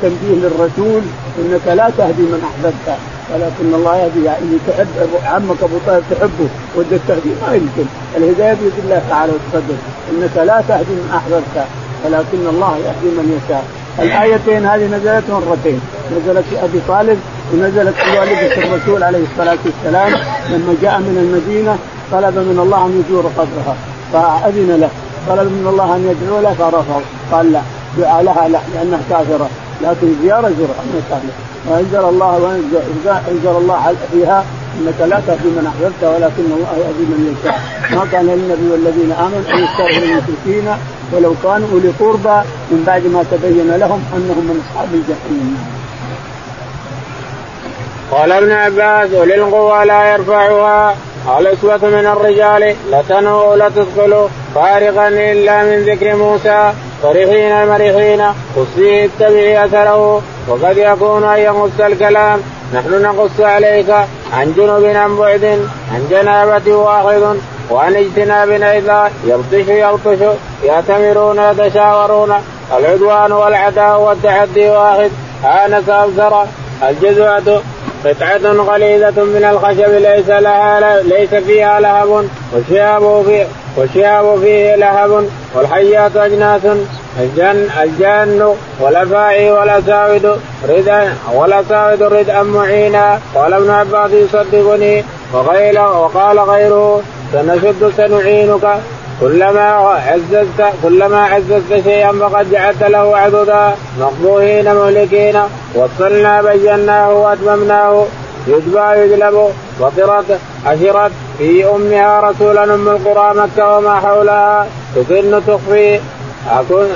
[0.03, 1.03] تنبيه للرسول
[1.39, 2.99] إنك لا تهدي من أحببت
[3.35, 4.87] ولكن الله يهدي يعني تحب
[5.25, 7.87] عمك أبو طالب تحبه ودك تهدي ما يمكن.
[8.17, 9.79] الهداية بيد الله تعالى وتقدم.
[10.11, 11.67] إنك لا تهدي من أحببت
[12.05, 13.65] ولكن الله يهدي من يشاء.
[13.99, 15.81] الآيتين هذه نزلت مرتين.
[16.17, 17.19] نزلت في أبي طالب
[17.53, 20.13] ونزلت في والدة الرسول عليه الصلاة والسلام.
[20.51, 21.79] لما جاء من المدينة
[22.13, 23.77] طلب من الله أن يزور قبرها.
[24.13, 24.91] فأذن له.
[25.29, 27.61] طلب من الله أن يدعو له فرفض قال لا
[27.99, 29.49] دعا لها لا لأنها كافرة.
[29.83, 31.21] لكن زيارة زرها ما
[31.69, 34.45] وانزل الله وانزل الله فيها
[34.81, 39.39] إنك لا تهدي من أحببت ولكن الله يهدي من يشاء ما كان للنبي والذين آمنوا
[39.39, 40.69] أن يستغفروا للمشركين
[41.13, 45.59] ولو كانوا أولي قربى من بعد ما تبين لهم أنهم من أصحاب الجحيم.
[48.11, 50.95] قال ابن عباس اولي القوى لا يرفعها
[51.39, 56.73] الأسوة من الرجال لتنوء لتثقل فارغا إلا من ذكر موسى
[57.03, 58.23] فرحين مرحين
[58.57, 62.41] قصي اتبعي أثره وقد يكون أن يقص الكلام.
[62.75, 63.91] نحن نقص عليك
[64.33, 65.45] عن جنوب عن بعد
[65.95, 67.37] عن جنابة واحد
[67.71, 72.35] وعن اجتناب أيضا يبطش يلطش يأتمرون يتشاورون.
[72.79, 75.11] العدوان والعداء والتحدي واحد.
[75.45, 76.45] آنس أبصر
[76.89, 77.63] الجزوة
[78.05, 79.91] قطعة غليظة من الخشب.
[79.91, 82.29] ليس لها ليس فيها لهب.
[82.53, 83.47] والشهاب في
[83.77, 86.61] والشهاب فيه لهب والحيات أجناس.
[87.21, 93.21] الجن الجن والأفاعي والأساود ردا والأساود ردا معينا.
[93.35, 98.81] قال ابن عباس يصدقني وقيل وقال غيره سنشد سنعينك.
[99.21, 99.69] كلما
[100.09, 105.41] عززت كلما عززت شيئا فقد جعلت له عددا مقبوهين مهلكين.
[105.75, 108.05] وصلنا بيناه وأتممناه.
[108.47, 109.49] يجبى يجلب.
[109.81, 114.67] فطرت عشرت في أمها رسولا أم القرى مكة وما حولها.
[114.97, 116.01] تكن تخفي.
[116.51, 116.87] أكن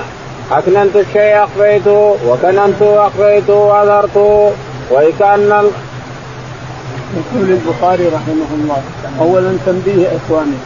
[0.53, 4.53] أكننت الشيء أخفيته وكننته أخفيته وأظهرته.
[4.93, 5.71] وكأن
[7.17, 8.83] يقول البخاري رحمه الله
[9.21, 10.57] أولا تنبيه إخواني.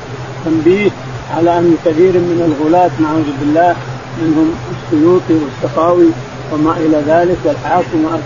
[0.44, 0.90] تنبيه
[1.36, 3.76] على أن كثير من الغلاة نعوذ بالله
[4.22, 6.06] منهم السيوطي والسخاوي
[6.52, 8.20] وما إلى ذلك والحاكم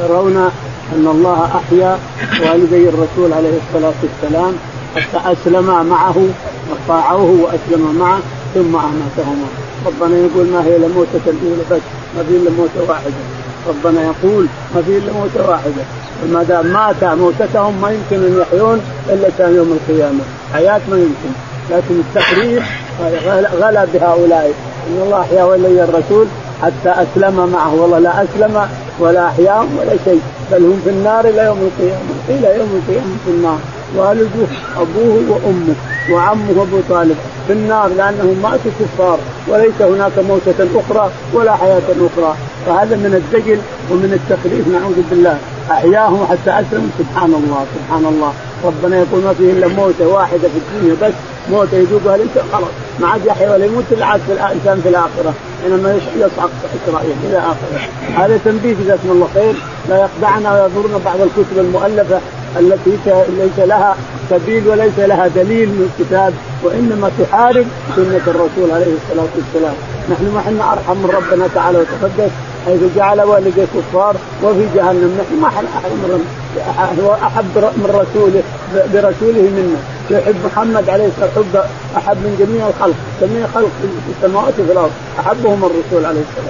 [0.00, 0.50] يرون
[0.92, 1.98] أن الله أحيا
[2.42, 4.52] والدي الرسول عليه الصلاة والسلام
[4.96, 6.28] حتى أسلما معه
[6.70, 8.18] وطاعوه وأسلم معه
[8.54, 9.46] ثم أماتهما.
[9.86, 11.80] ربنا يقول ما هي الا موتة الأولى بس
[12.16, 13.12] ما في إلا موتة واحدة.
[13.68, 15.82] ربنا يقول ما في إلا موتة واحدة.
[16.24, 20.20] وما دام مات موتتهم ما يمكن أن يحيون إلا كان يوم القيامة.
[20.54, 21.32] حياة ما يمكن.
[21.70, 22.64] لكن التحريف
[23.60, 24.52] غلا بهؤلاء.
[24.88, 26.26] إن الله أحيا ولي الرسول
[26.62, 27.74] حتى أسلم معه.
[27.74, 28.68] والله لا أسلم
[28.98, 30.20] ولا احياهم ولا شيء.
[30.52, 32.14] بل هم في النار إلى يوم القيامة.
[32.28, 33.58] إلى يوم القيامة في النار.
[33.96, 35.74] والده أبوه وأمه
[36.10, 39.18] وعمه أبو طالب في النار لأنهم ماتوا كفار.
[39.48, 42.36] وليس هناك موتة أخرى ولا حياة أخرى.
[42.66, 43.58] فهذا من الدجل
[43.90, 45.38] ومن التخريف نعوذ بالله.
[45.70, 46.88] أحياهم حتى أسلموا.
[46.98, 48.32] سبحان الله سبحان الله.
[48.64, 51.14] ربنا يقول ما فيه إلا موتة واحدة في الدنيا بس.
[51.50, 52.68] موتة يذوقها الانسان خلاص.
[53.00, 55.34] ما عاد يحيى ولا يموت إلا عاد الانسان في الآخرة.
[55.62, 57.80] حينما يصعق إسرائيل إلى آخره.
[58.16, 59.54] هذا تنبيه جزاكم الله خير.
[59.88, 62.20] لا يخدعنا ويضرنا بعض الكتب المؤلفة
[62.60, 62.90] التي
[63.38, 63.96] ليس لها
[64.30, 69.74] سبيل وليس لها دليل من الكتاب وإنما تحارب سنة الرسول عليه الصلاة والسلام،
[70.10, 72.30] نحن ما إحنا أرحم من ربنا تعالى وتقدس.
[72.66, 75.20] حيث جعل والدي كفار وفي جهنم.
[75.20, 75.64] نحن ما احد
[77.22, 78.42] أحب من رسوله
[78.92, 79.80] برسوله منا.
[80.10, 81.64] يحب محمد عليه الصلاة والسلام.
[81.64, 82.96] حب أحب من جميع الخلق.
[83.20, 84.90] جميع خلق في السماوات وفي الأرض.
[85.20, 86.46] أحبهم الرسول عليه الصلاة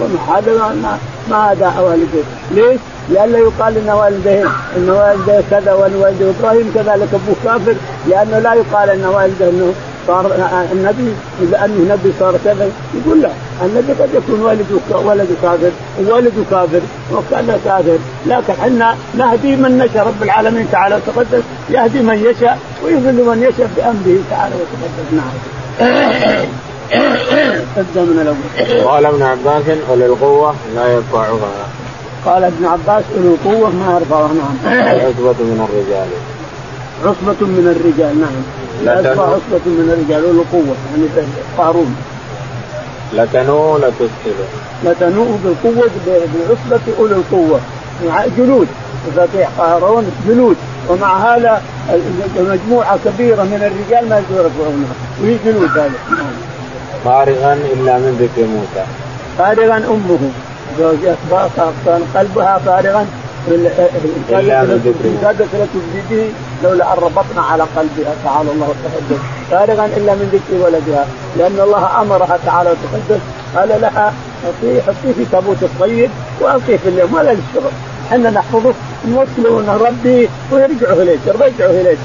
[0.00, 0.36] والسلام.
[0.36, 0.98] هذا ما
[1.30, 4.44] ما هذا والديه ليش؟ لئلا يقال إن والديه
[4.76, 7.74] إن والديه كذا وإن والده إبراهيم كذلك ابوه كافر.
[8.08, 9.72] لأنه لا يقال إن والده إنه
[10.06, 10.26] صار
[10.72, 11.12] النبي
[11.50, 13.30] لأنه نبي صار كذا يقول لا
[13.62, 15.70] النبي قد يكون والده ولد كافر
[16.08, 16.80] وولده كافر
[17.12, 17.98] وكان كافر.
[18.26, 23.70] لكن إحنا نهدي من نشاء رب العالمين تعالى وتقدس يهدي من يشاء ويضل من يشاء
[23.76, 25.12] بأمره تعالى وتقدس.
[25.12, 25.34] نعم.
[27.76, 28.84] ابدا من الأول.
[28.84, 31.66] قال ابن عباس وللقوه لا يرفعها.
[32.26, 34.30] قال ابن عباس اولو القوة ما يرفعها.
[34.32, 34.72] نعم.
[34.72, 36.08] العصبة من الرجال.
[37.04, 38.63] عصبة من الرجال نعم.
[38.84, 41.26] لا عصبة من الرجال اولو القوة يعني
[41.58, 41.96] قارون.
[43.12, 44.36] لتنوء لتسكن
[44.84, 47.60] لتنوء بالقوة بعصبة أولي القوة.
[48.38, 48.68] جنود
[49.08, 50.56] يستطيع قارون جنود
[50.88, 51.62] ومع هذا
[52.38, 55.92] مجموعة كبيرة من الرجال ما يقدروا يرفعونها وهي جنود هذا
[57.04, 58.86] فارغا إلا من ذكر موسى.
[59.38, 60.30] فارغا أمه.
[61.86, 63.06] كان قلبها فارغا.
[64.84, 66.24] ذكر كادت لتبدي
[66.64, 71.06] لولا أن ربطنا على قلبها تعالى الله وتقدس فارغا إلا من ذكر ولدها.
[71.36, 73.20] لأن الله أمرها تعالى وتقدس
[73.56, 74.12] قال لها
[74.86, 77.14] حطيه في تابوت الطيب والقيه في اليوم.
[77.14, 77.72] ولا للشرب.
[78.08, 78.74] إحنا نحفظه.
[79.08, 81.20] نوكله نربيه ويرجعوا إليك.
[81.26, 81.98] يرجعوا إليك.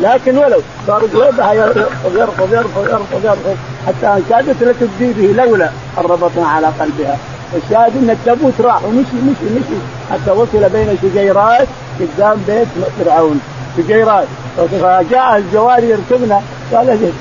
[0.00, 6.04] لكن ولو صار قلوبها يرفض يرفض يرفض يرفض يرفض حتى كادت لتبدي به لولا أن
[6.04, 7.18] ربطنا على قلبها.
[7.56, 9.78] الشاهد إن التابوت راح ومشي مشي مشي
[10.10, 11.68] حتى وصل بين شجيرات
[12.00, 12.68] قدام بيت
[13.04, 13.40] فرعون.
[13.76, 14.26] شجيرات.
[14.56, 16.40] فجاء الجواري يركبنا.
[16.72, 17.12] قال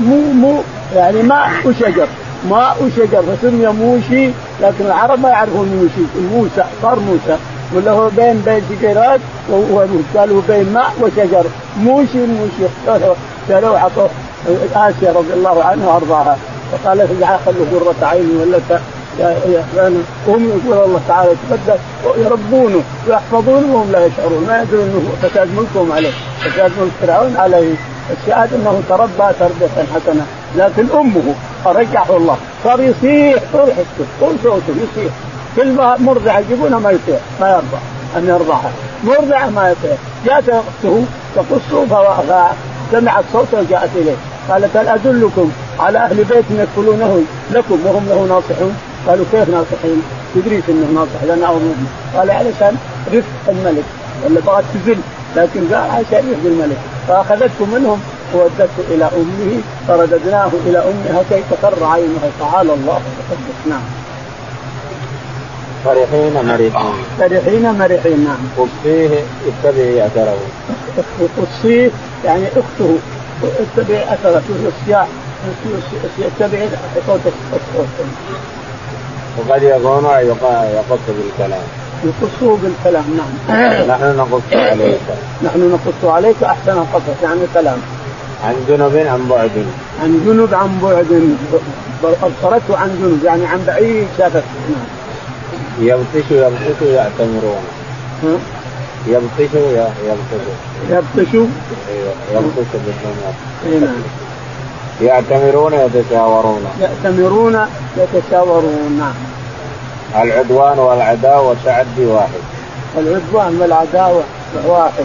[0.00, 0.62] مو مو
[0.96, 2.06] يعني ماء وشجر
[2.50, 3.22] ماء وشجر.
[3.22, 4.30] فسمي موشي
[4.62, 6.28] لكن العرب ما يعرفون موشي.
[6.32, 7.36] موسى صار موسى.
[7.74, 9.20] ولا هو بين بين شجيرات
[10.14, 11.44] قالوا بين ماء وشجر.
[11.80, 12.72] موشي موشي.
[13.48, 14.10] قالوا عطوه.
[14.74, 16.36] آسيا رضي الله عنها وأرضاها.
[16.72, 18.58] فقال اجعل خلوا قرة عيني ولا
[19.18, 19.96] يعني
[20.28, 24.46] هم يقول الله تعالى يتقدس ويربونه ويحفظونه وهم لا يشعرون.
[24.48, 27.74] ما يدرون إنه فساد ملكهم عليه فساد ملك فرعون عليه.
[28.10, 32.36] الشاهد إنه تربى تربية حسنة لكن أمه فرجعه الله.
[32.64, 35.12] صار يصيح طول حسه طول صوته يصيح.
[35.56, 37.78] كل ما مرضع يجيبونها ما يطيع ما يرضى
[38.16, 38.70] أن يرضعها.
[39.04, 39.96] مرضعه ما يطيع
[40.26, 41.04] جاءت أخته
[41.36, 41.86] تقصه
[42.90, 44.16] فسمعت صوته وجاءت إليه.
[44.50, 50.02] قالت هل أدلكم على أهل بيت يكفلونه لكم وهم له ناصحون؟ قالوا كيف ناصحين؟
[50.34, 52.76] تدريس إنه ناصح لنا أو مؤمن قال علشان
[53.12, 53.84] رفق الملك
[54.24, 54.98] ولا بغت تزل
[55.36, 56.76] لكن قال عشان يهدي الملك
[57.08, 58.00] فأخذته منهم
[58.34, 63.82] وودته إلى أمه فرددناه إلى أمها كي تقر عينها تعالى الله وتقدس نعم.
[65.84, 66.72] فرحين مرحين
[67.18, 68.38] فرحين مرحين نعم.
[68.58, 70.38] قصيه اتبعي أثره.
[71.38, 71.90] قصيه
[72.24, 72.98] يعني أخته
[73.42, 75.08] اتبعي أثره الصياح
[76.18, 76.68] اتبعي
[77.06, 77.20] صوت
[79.38, 80.04] وقد يكون
[80.74, 81.62] يقص بالكلام.
[82.04, 83.88] يقصه بالكلام نعم.
[83.88, 85.00] نحن نقص عليك.
[85.44, 87.78] نحن نقص عليك أحسن القصص يعني كلام.
[88.44, 89.50] عن جنب عن بعد.
[90.02, 91.36] عن جنب عن بعد.
[92.22, 94.34] ابصرته عن جنب يعني عن بعيد شافت
[94.70, 94.86] نعم.
[95.80, 97.64] يبطش يبطش يعتمرون
[99.06, 100.46] يبطش يبطش.
[100.90, 103.90] يبطش؟ أيوه يبطش بالضمير
[105.00, 106.64] اي يعتمرون يتشاورون.
[106.80, 107.58] يأتمرون
[107.96, 109.14] يتشاورون نعم.
[110.22, 112.40] العدوان والعداوة والتعدي واحد.
[112.98, 114.22] العدوان والعداوة
[114.66, 115.04] واحد.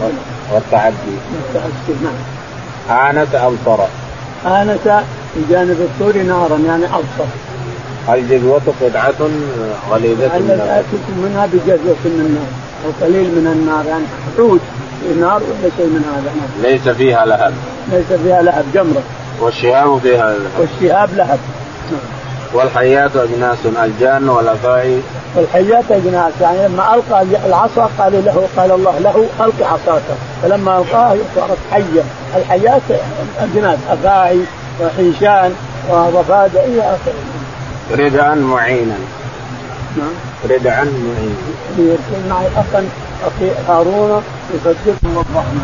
[0.52, 1.16] والتعدي.
[1.54, 2.98] والتعدي نعم.
[2.98, 3.84] آنس أبصر.
[4.46, 5.04] آنس
[5.36, 7.30] بجانب الطور نارا يعني أبصر.
[8.08, 9.28] الجذوة قطعة
[9.90, 10.82] غليظة من النار.
[11.24, 14.04] منها بجذوة من النار أو قليل من النار يعني
[14.36, 14.60] حوت
[15.00, 16.72] في نار ولا شيء من هذا نعم.
[16.72, 17.54] ليس فيها لهب.
[17.92, 19.02] ليس فيها لهب جمرة.
[19.40, 21.38] والشهاب فيها لهب والشهاب لهب.
[22.54, 25.00] والحيات أجناس الجان والأفاعي.
[25.34, 30.02] والحيات أجناس يعني لما ألقى العصا قال له قال الله له ألق عصاك.
[30.42, 32.02] فلما ألقاها صارت حية.
[32.36, 32.82] الحيات
[33.38, 34.40] أجناس أفاعي
[34.80, 35.54] وحيشان
[35.90, 38.04] وضفادع إلى آخره.
[38.04, 38.96] ردعا معينا.
[39.96, 40.14] نعم.
[40.50, 41.36] ردعا معينا.
[41.78, 42.88] يرسل معي أخا
[43.26, 44.22] أخي هارون
[44.54, 45.60] يصدقهم الرحمة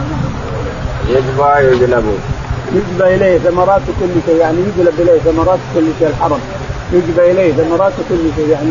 [1.09, 2.19] يجبى يجلب
[2.75, 6.41] يجبى إليه ثمرات كل شيء يعني يجلب إليه ثمرات كل شيء الحرم
[6.93, 8.71] يجبى إليه ثمرات كل شيء يعني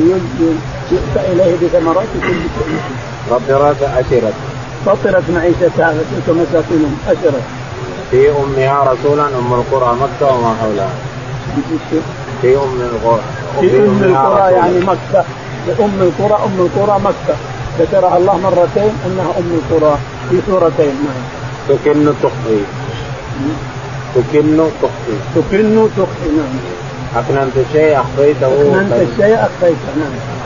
[0.92, 2.80] يؤتى إليه بثمرات كل شيء.
[3.30, 4.34] فطرت أشرت.
[4.86, 7.44] فطرت معيشتها فتلك مساكنهم أشرت.
[8.12, 10.90] في أمها رسولا أم القرى مكة وما حولها.
[12.42, 13.22] في أم القرى.
[13.60, 15.24] في أم القرى يعني مكة.
[15.80, 17.36] أم القرى أم القرى مكة.
[17.80, 19.98] ذكرها الله مرتين أنها أم القرى
[20.30, 21.24] في سورتين نعم.
[21.70, 22.62] تكن تخفي.
[24.16, 25.16] تكن تخفي.
[25.36, 26.56] تكن تخفي نعم.
[27.16, 30.42] أكننت الشيء أخفيته؟ أكننت الشيء أخفيته نعم.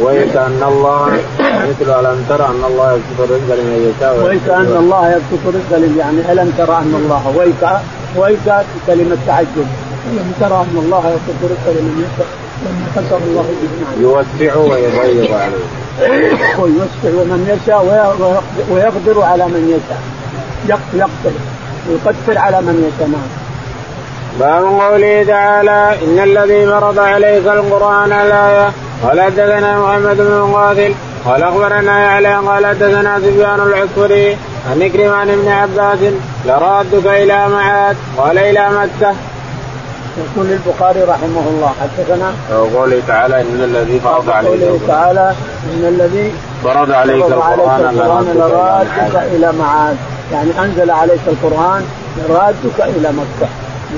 [0.00, 1.06] ويكأن الله
[1.40, 6.52] مثل ألم ترى أن الله يبسط الرزق لمن يشاء ويكأن الله يبسط الرزق يعني ألم
[6.58, 7.80] ترى أن الله؟ ويك
[8.16, 9.66] ويك كلمة تعجب.
[10.12, 12.26] ألم ترى أن الله يبسط الرزق لمن يشاء؟
[13.26, 16.32] الله به يوسع ويضيق عليه.
[16.58, 17.80] ويوسع ومن يشاء
[18.70, 20.02] ويقدر على من يشاء.
[20.94, 21.32] يقدر.
[21.88, 23.30] ويقدر على من يشاء نعم
[24.40, 28.70] باب قوله تعالى إن الذي فرض عليك القرآن الآية
[29.02, 34.36] قال حدثنا محمد بن مقاتل قال أخبرنا يعلى قال حدثنا سفيان العسفري
[34.70, 35.98] عن كريم عن ابن عباس
[36.46, 39.14] لرادك إلى معاد قال إلى مكة.
[40.18, 45.34] يقول البخاري رحمه الله حدثنا وقوله تعالى إن الذي فرض عليك قوله تعالى
[45.74, 46.32] إن الذي
[46.64, 49.96] فرض عليك القرآن لرادك إلى معاد
[50.32, 51.82] يعني أنزل عليك القرآن
[52.18, 53.48] لرادك إلى مكة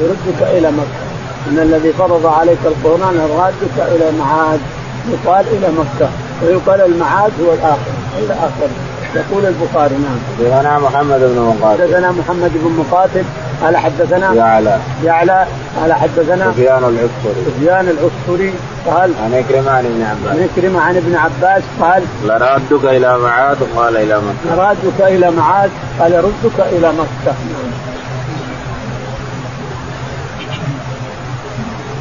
[0.00, 1.04] يردك إلى مكة
[1.50, 4.60] إن الذي فرض عليك القرآن رادك إلى معاد
[5.08, 6.10] يقال إلى مكة
[6.42, 8.70] ويقال المعاد هو الآخر إلى اخره
[9.14, 10.18] يقول البخاري نعم.
[10.38, 11.82] حدثنا محمد بن مقاتل.
[11.82, 13.24] حدثنا محمد بن مقاتل
[13.62, 14.78] قال حدثنا يعلى.
[15.04, 15.46] يعلى.
[15.80, 18.52] قال حدثنا سفيان العسفري سفيان العسفري
[18.86, 20.36] قال عن عكرمة عن ابن عباس.
[20.36, 24.56] عن عكرمة عن ابن عباس قال لرادك إلى معاد قال إلى مكة.
[24.56, 27.26] لرادك إلى معاد قال ردك إلى مكة.
[27.26, 27.70] نعم.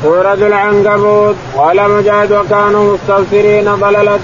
[0.03, 1.35] سورة العنكبوت.
[1.57, 4.19] قال مجاهد وكانوا مستبصرين ضللة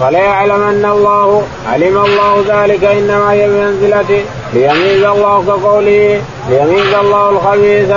[0.00, 7.90] فلا يعلمن الله علم الله ذلك إنما هي بمنزلته ليميز الله كقوله ليميز الله الخبيث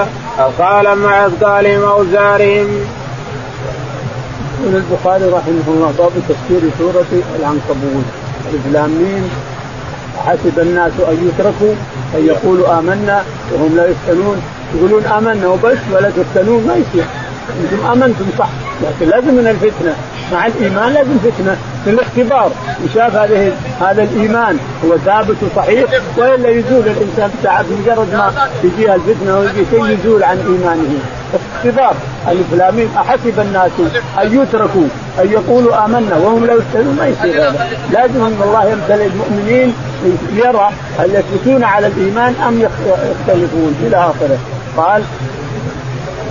[0.59, 2.67] قال مع اثقالهم اوزارهم.
[4.62, 8.07] يقول البخاري رحمه الله باب تفسير سورة العنكبوت.
[8.53, 9.29] ألف لام
[10.25, 11.73] حسب الناس أن يتركوا
[12.15, 14.41] أن يقولوا آمنا وهم لا يفتنون.
[14.75, 17.05] يقولون آمنا وبس ولا تفتنون ما يصير.
[17.63, 18.49] أنتم آمنتم صح.
[18.84, 19.96] لكن لازم من الفتنة.
[20.34, 21.58] مع الإيمان لازم فتنة.
[21.84, 22.52] في الاختبار.
[22.86, 24.58] يشاف هذه هذا الإيمان.
[24.86, 25.86] هو ثابت وصحيح.
[26.18, 28.32] وإلا يزول الإنسان بتاع بمجرد ما
[28.63, 31.00] تجيها الفتنة ويجي شيء يزول عن إيمانه.
[31.34, 31.96] اختبار
[32.27, 33.71] الف أحسب الناس
[34.21, 34.88] أن يتركوا
[35.19, 37.67] أن يقولوا آمنا وهم لا يفتنون ما يصير هذا.
[37.92, 39.73] لازم إن الله يمتلئ المؤمنين
[40.34, 40.69] يرى
[41.00, 44.38] هل يثبتون على الإيمان أم يختلفون إلى آخره.
[44.77, 45.04] قال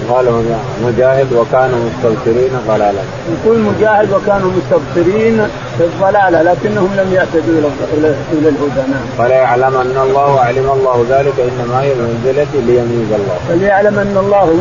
[0.08, 0.44] قال
[0.84, 3.02] مجاهد وكانوا مستبصرين ضلالا.
[3.32, 5.40] يقول مجاهد وكانوا مستبصرين
[5.78, 9.06] في الضلالة لكنهم لم يهتدوا إلى إلى الهدى نعم.
[9.18, 13.38] فلا يعلم أن الله علم الله ذلك إنما هي بمنزله ليميز الله.
[13.48, 14.58] فليعلم أن الله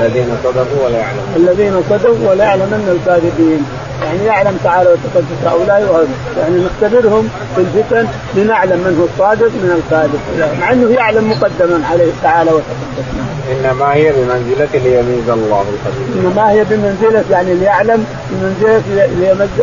[0.00, 1.24] الذين صدقوا ولا يعلمون.
[1.36, 3.64] الذين صدقوا ولا يعلمن الكاذبين.
[4.04, 6.06] يعني يعلم تعالى وتقدس هؤلاء
[6.38, 10.20] يعني نختبرهم في الفتن لنعلم من هو الصادق من الكاذب
[10.60, 16.64] مع أنه يعلم مقدما عليه تعالى وتقدس إنما هي بمنزلة ليميز الله الخبيث إنما هي
[16.64, 18.82] بمنزلة يعني ليعلم بمنزلة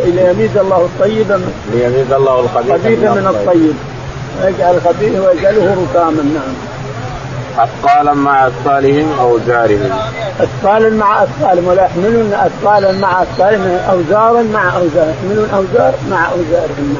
[0.06, 1.40] ليميز الله الطيب
[1.72, 3.74] ليميز الله الخبيث من الطيب.
[4.42, 6.54] ويجعل الخبيث ويجعله ركاما نعم.
[7.58, 9.38] أثقالا مع أثقالهم أو
[10.40, 16.96] أثقالا مع أثقالهم ولا يحملون أثقالا مع أثقالهم أوزارا مع أوزار يحملون أوزار مع أوزارهم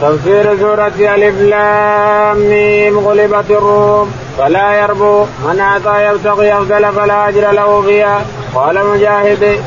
[0.00, 5.24] تفسير سورة ألف لام ميم غلبت الروم فلا يربو.
[5.44, 8.24] من أعطى يبتغي أفضل فلا أجر له فيها.
[8.54, 9.60] قال مجاهد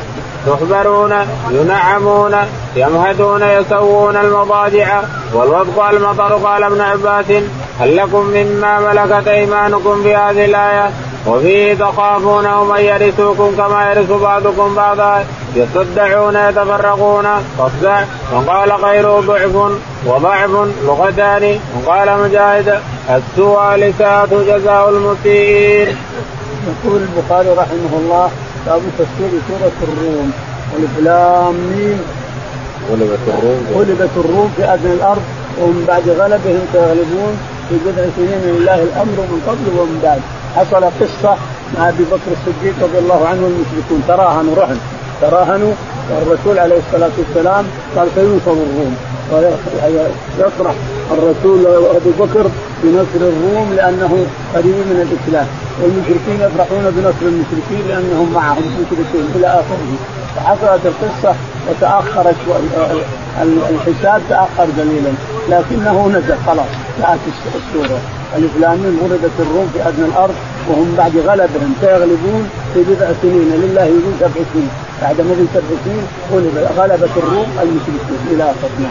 [0.46, 1.14] تخبرون
[1.50, 2.36] ينعمون
[2.76, 5.00] يمهدون يسوون المضاجع.
[5.34, 7.42] والوفق المطر قال ابن عباس
[7.80, 10.90] هل لكم مما ملكت أيمانكم في هذه الآية؟
[11.26, 15.24] وفيه تخافونهم ان يرثوكم كما يرث بعضكم بعضا.
[15.54, 17.26] يصدعون يتفرقون.
[17.58, 18.04] فاصدع.
[18.32, 19.72] وقال غيره ضعف
[20.06, 20.50] وضعف
[20.86, 22.80] لغتان وقال مجاهد
[23.10, 25.96] السوء لساءة جزاء المسيئين.
[26.68, 28.30] يقول البخاري رحمه الله
[28.66, 30.32] باب تفسير سورة الروم.
[30.72, 32.00] والإفلام ميم.
[32.90, 33.66] غلبت الروم.
[33.74, 35.22] غلبت الروم في أدنى الأرض
[35.60, 37.38] ومن بعد غلبهم سيغلبون
[37.68, 40.20] في بضع سنين لله الأمر من قبل ومن بعد.
[40.56, 41.36] حصل قصة
[41.78, 44.02] مع أبي بكر الصديق رضي الله عنه والمشركون.
[44.08, 44.78] تراهنوا رهن.
[45.20, 45.72] تراهنوا.
[46.10, 47.64] والرسول عليه الصلاة والسلام
[47.96, 48.96] قال سينصر الروم.
[49.32, 50.74] ويفرح
[51.10, 52.50] الرسول أبو بكر
[52.82, 55.46] بنصر الروم لأنه قريب من الإسلام.
[55.80, 59.92] والمشركين يفرحون بنصر المشركين لأنهم معهم مشركين إلى آخره.
[60.36, 61.34] فحصلت القصة
[61.68, 62.34] وتاخر
[63.70, 65.12] الحساب تأخر قليلا
[65.48, 66.66] لكنه نزل خلاص
[66.98, 67.18] جاءت
[67.54, 68.00] السورة.
[68.36, 70.34] الاسلاميين غلبت الروم في أدنى الأرض
[70.68, 73.52] وهم بعد غلبهم سيغلبون في بضع سنين.
[73.62, 74.70] لله يقول سبع سنين.
[75.02, 76.04] بعد مضي سبع سنين
[76.78, 78.90] غلبت الروم المشركين إلى آخره.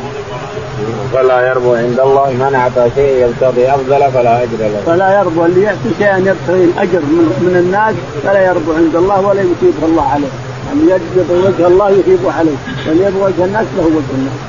[1.13, 4.81] فلا يربو عند الله من اعطى شيء يبتغي أفضل فلا أجر له.
[4.85, 9.41] فلا يربو اللي يعطي شيئا يبتغي الأجر من, من الناس فلا يربو عند الله ولا
[9.41, 10.33] يثيبه الله عليه.
[10.67, 12.57] يعني يجب وجه الله يثيبه عليه،
[12.87, 14.39] واللي يبغى وجه الناس له وجه الناس.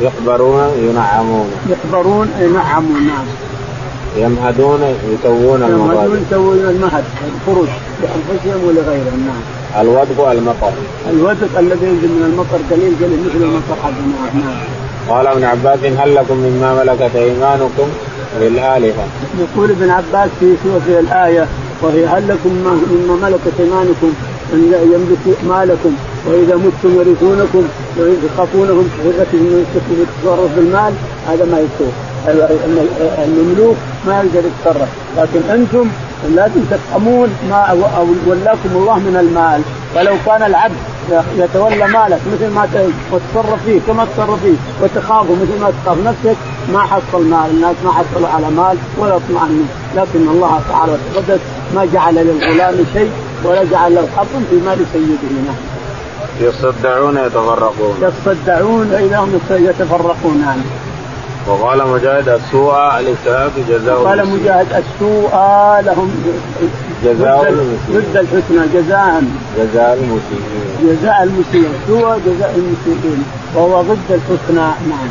[0.00, 1.50] يخبرون ينعمون.
[1.68, 3.26] يخبرون ينعمون نعم.
[4.16, 4.80] يمهدون
[5.12, 5.94] يسوون المهد.
[5.94, 7.68] يمهدون يسوون المهد الفرش
[8.02, 9.82] لأنفسهم ولغيرهم نعم.
[9.82, 10.72] الودق المطر.
[11.10, 14.77] الودق الذي ينزل من المطر قليل قليل مثل المطر حقنا نعم.
[15.08, 17.88] قال ابن عباس هل لكم مما ملكت ايمانكم
[18.40, 19.06] للآلهة
[19.38, 21.46] يقول ابن عباس في سورة الآية
[21.82, 22.50] وهي هل لكم
[22.92, 24.12] مما ملكت ايمانكم؟
[24.52, 25.92] أن يملك مالكم.
[26.26, 28.88] وإذا متم يرثونكم ويخافونهم
[29.32, 30.92] من التصرف بالمال
[31.28, 31.92] هذا ما يصير
[33.24, 34.88] المملوك ما يقدر يتصرف.
[35.18, 35.88] لكن أنتم
[36.34, 37.72] لازم تفهمون ما
[38.26, 39.62] ولاكم الله من المال.
[39.94, 40.76] فلو كان العبد
[41.36, 42.68] يتولى مالك مثل ما
[43.12, 46.36] تتصرف فيه كما تتصرف فيه وتخافه مثل ما تخاف نفسك
[46.72, 49.64] ما حصل مال الناس ما حصلوا على مال ولا اطمأنوا
[49.96, 51.40] لكن الله تعالى وتقدس
[51.74, 53.10] ما جعل للغلام شيء
[53.44, 55.56] ولا جعل له حظ في مال سيده نعم.
[56.40, 60.87] يصدعون يتفرقون يصدعون اذا هم يتفرقون يعني.
[61.48, 65.30] وقال مجاهد السوء للثلاث جزاء قال مجاهد السوء
[65.80, 66.10] لهم
[67.04, 67.52] جزاء
[67.90, 69.22] ضد الحسنى جزاء.
[69.58, 73.24] جزاء المسيئين جزاء المسيئين سوء جزاء المسيئين
[73.54, 75.08] وهو ضد الحسنى نعم.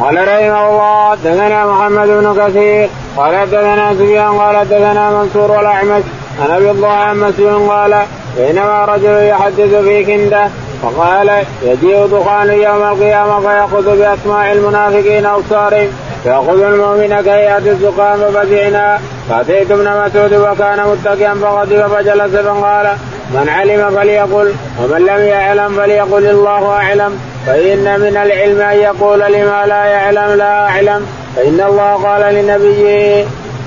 [0.00, 2.88] قال رحمه الله دثنا محمد بن كثير.
[3.16, 6.02] قال دثنا سفيان قال دثنا منصور والاعمش
[6.40, 8.02] عن أبي الله عن مسلم قال
[8.36, 10.48] بينما رجل يحدث في كنده
[10.82, 11.30] فقال
[11.62, 15.88] يجيء دخان يوم القيامة فيأخذ بأسماء المنافقين أبصارهم
[16.26, 22.96] يأخذ المؤمن كهيئه الزقام فزعنا فاتيت ابن مسعود وكان متكئا فغضب فجلس فقال
[23.34, 27.18] من علم فليقل ومن لم يعلم فليقل الله أعلم.
[27.46, 31.06] فإن من العلم أن يقول لما لا يعلم لا أعلم.
[31.36, 33.24] فإن الله قال لنبيه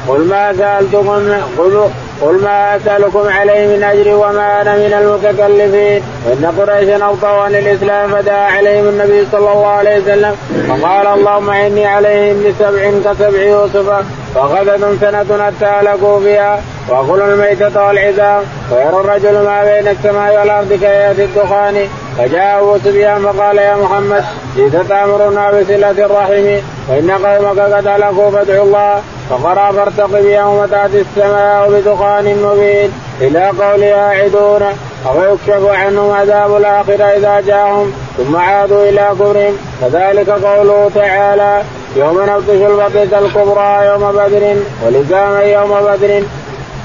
[0.07, 1.89] قل ما سألتكم قل
[2.21, 6.03] قل ما أسألكم عليه من أجر وما أنا من المتكلفين.
[6.25, 10.35] وان قريشا اوطوا عن الاسلام فدعا عليهم النبي صلى الله عليه وسلم
[10.69, 14.05] فقال اللهم إني عليهم بسبع كسبع يوسف
[14.35, 18.43] فاخذتهم سنة حتى هلكوا فيها واكل الميتة والعظام.
[18.71, 21.87] ويرى الرجل ما بين السماء والأرض كايات الدخان.
[22.17, 24.23] فجاء سفيان فقال يا محمد
[24.57, 26.47] جئت تأمرنا بصلة الرحم
[26.87, 32.91] فإن قومك قد هلكوا فادعوا الله فقرأ فارتقب يوم تأتي السماء بدخان مبين.
[33.21, 34.61] إلى قولها يعدون
[35.07, 41.63] أو يكشف عنهم عذاب الآخرة إذا جاءهم ثم عادوا إلى كفرهم كذلك قوله تعالى
[41.95, 44.55] يوم نبطش البطشه الكبرى يوم بدر
[44.85, 46.23] ولزاما يوم بدر.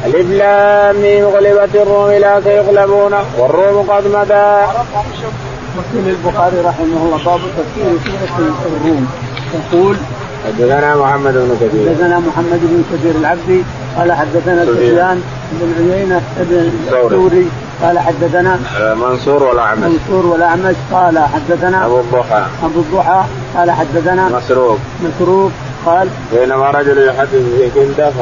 [0.05, 4.51] الف لام غلبت الروم لا سيغلبون والروم قد مدى.
[5.77, 7.93] يقول البخاري رحمه الله باب تفسير
[8.37, 9.09] سورة الروم.
[9.55, 9.97] يقول
[10.47, 11.91] حدثنا محمد بن كثير.
[11.91, 13.63] حدثنا محمد بن كثير العبدي
[13.99, 15.23] قال حدثنا سفيان
[15.53, 17.49] بن عيينة بن الثوري
[17.83, 18.59] قال حدثنا
[18.95, 22.43] منصور والاعمش منصور والاعمش قال حدثنا أبو الضحى.
[22.63, 23.23] أبو الضحى
[23.57, 24.79] قال حدثنا مسروق.
[25.03, 25.51] مسروق
[25.87, 28.13] قال بينما رجل يحدث في كنده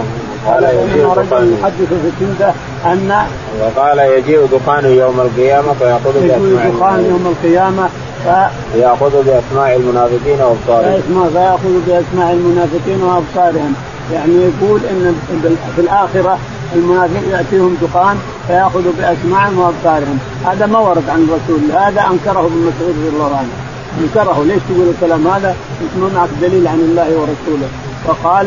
[0.46, 2.52] قال بينما رجل يحدث في كنده
[2.86, 3.26] أن
[3.60, 7.88] وقال يجيء دخان يوم القيامة فيأخذ بأسماء دخان يوم القيامة
[8.24, 8.28] ف...
[8.76, 11.30] ياخذ بأسماء المنافقين وأبصارهم.
[11.32, 13.74] فيأخذ بأسماء المنافقين وأبصارهم.
[14.12, 15.14] يعني يقول إن
[15.76, 16.38] في الآخرة
[16.74, 20.18] المنافق يأتيهم دخان فيأخذ باسماعهم وأبصارهم.
[20.46, 23.67] هذا ما ورد عن الرسول هذا أنكره ابن مسعود رضي الله عنه.
[24.02, 25.56] انكره ليش تقول الكلام هذا؟
[26.00, 27.68] ما معك دليل عن الله ورسوله.
[28.06, 28.46] وقال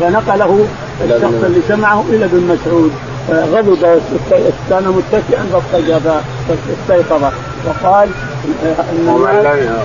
[0.00, 0.66] فنقله
[1.04, 2.92] الشخص اللي سمعه إلى ابن مسعود.
[3.30, 4.00] غضب
[4.70, 5.42] كان متكئا
[6.48, 7.24] فاستيقظ.
[7.66, 8.08] وقال
[9.06, 9.80] ومن لم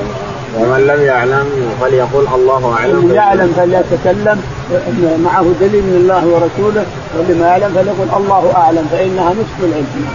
[0.59, 1.45] ومن لم يعلم
[1.81, 3.05] فليقل الله أعلم.
[3.05, 4.41] من يعلم فليتكلم
[5.23, 6.85] معه دليل من الله ورسوله.
[7.17, 10.05] واللي ما يعلم فليقل الله أعلم فإنها نصف العلم.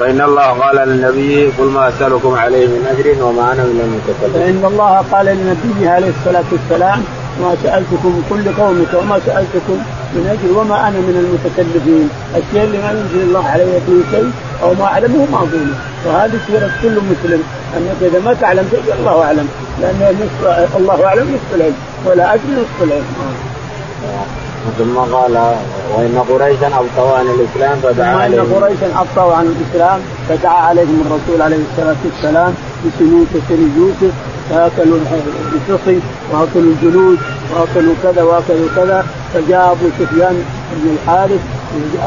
[0.00, 4.42] فإن الله قال للنبي قل ما أسألكم عليه من أجر وما أنا من المتكلمين.
[4.42, 7.02] فإن الله قال لنبيه عليه الصلاة والسلام
[7.42, 9.78] ما سألتكم من كل قومك وما سألتكم
[10.14, 14.30] من أجر وما أنا من المتكلفين، الشيء اللي ما ينزل الله علي فيه شيء
[14.62, 15.76] أو ما أعلمه ما أقوله،
[16.06, 17.42] وهذه سيرة كل مسلم
[17.76, 19.48] أنك إذا ما تعلم شيء الله أعلم،
[19.80, 20.28] لأن
[20.76, 23.04] الله أعلم نصف العلم ولا أجر نصف العلم.
[24.78, 25.34] ثم قال
[25.94, 28.52] وإن قريشا ابطوا عن الإسلام فدعا عليهم.
[28.52, 32.54] وان قريشا ابطوا عن الإسلام فدعا عليهم الرسول عليه الصلاة والسلام
[32.84, 34.14] بسنون كسر يوسف
[34.50, 34.98] فأكلوا
[35.54, 35.98] الفصي
[36.32, 37.18] وأكلوا الجلود
[37.52, 41.40] وأكلوا كذا وأكلوا كذا فجاء أبو سفيان بن الحارث.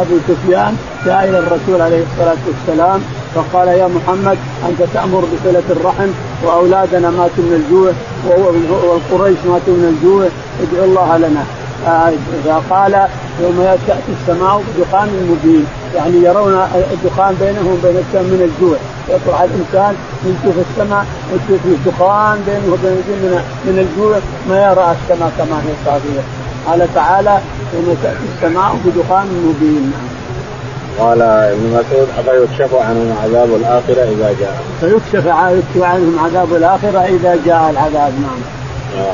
[0.01, 3.01] أبو سفيان جاء إلى الرسول عليه الصلاة والسلام
[3.35, 4.37] فقال يا محمد
[4.69, 6.09] أنت تأمر بصلة الرحم
[6.43, 7.91] وأولادنا ماتوا من الجوع
[8.87, 10.27] والقريش ماتوا من الجوع
[10.61, 11.43] ادعو الله لنا.
[12.45, 13.07] فقال
[13.41, 15.65] يوم تاتي السماء بدخان مبين
[15.95, 16.53] يعني يرون
[16.93, 18.77] الدخان بينهم وبين السماء من الجوع
[19.09, 24.19] يطلع الإنسان يشوف السماء ويشوف دخان بينه وبين من من الجوع
[24.49, 26.21] ما يرى السماء كما هي صافيه
[26.67, 27.39] قال تعالى
[27.73, 29.93] يوم تأتي السماء بدخان مبين
[30.99, 34.61] قال ابن مسعود فيكشف عنهم عذاب الآخرة إذا جاء.
[34.79, 38.41] فيكشف يكشف عنهم عذاب الآخرة إذا جاء العذاب نعم.
[39.03, 39.13] آه.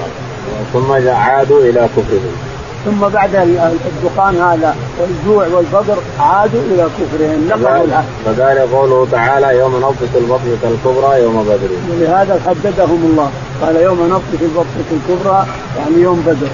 [0.74, 2.53] ثم عادوا إلى كفرهم.
[2.86, 7.50] ثم بعد الدخان هذا والجوع والفقر عادوا إلى كفرهم
[7.86, 8.06] العهد.
[8.26, 11.70] فقال قوله تعالى يوم نبطش البطشة الكبرى يوم بدر.
[11.92, 13.30] ولهذا حددهم الله
[13.62, 15.46] قال يوم نبطش البطشة الكبرى
[15.78, 16.52] يعني يوم بدر.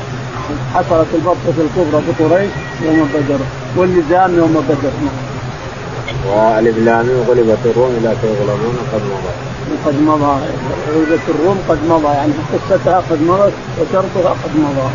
[0.76, 2.52] حصلت البطشة الكبرى بقريش
[2.82, 3.40] يوم بدر
[3.78, 4.94] واللزام يوم بدر.
[6.28, 9.34] والإبلام غلبت الروم لا تغلبون قد مضى.
[9.86, 10.34] قد مضى
[10.96, 14.88] غلبت الروم قد مضى يعني قصتها قد مضت وشرطها قد مضى.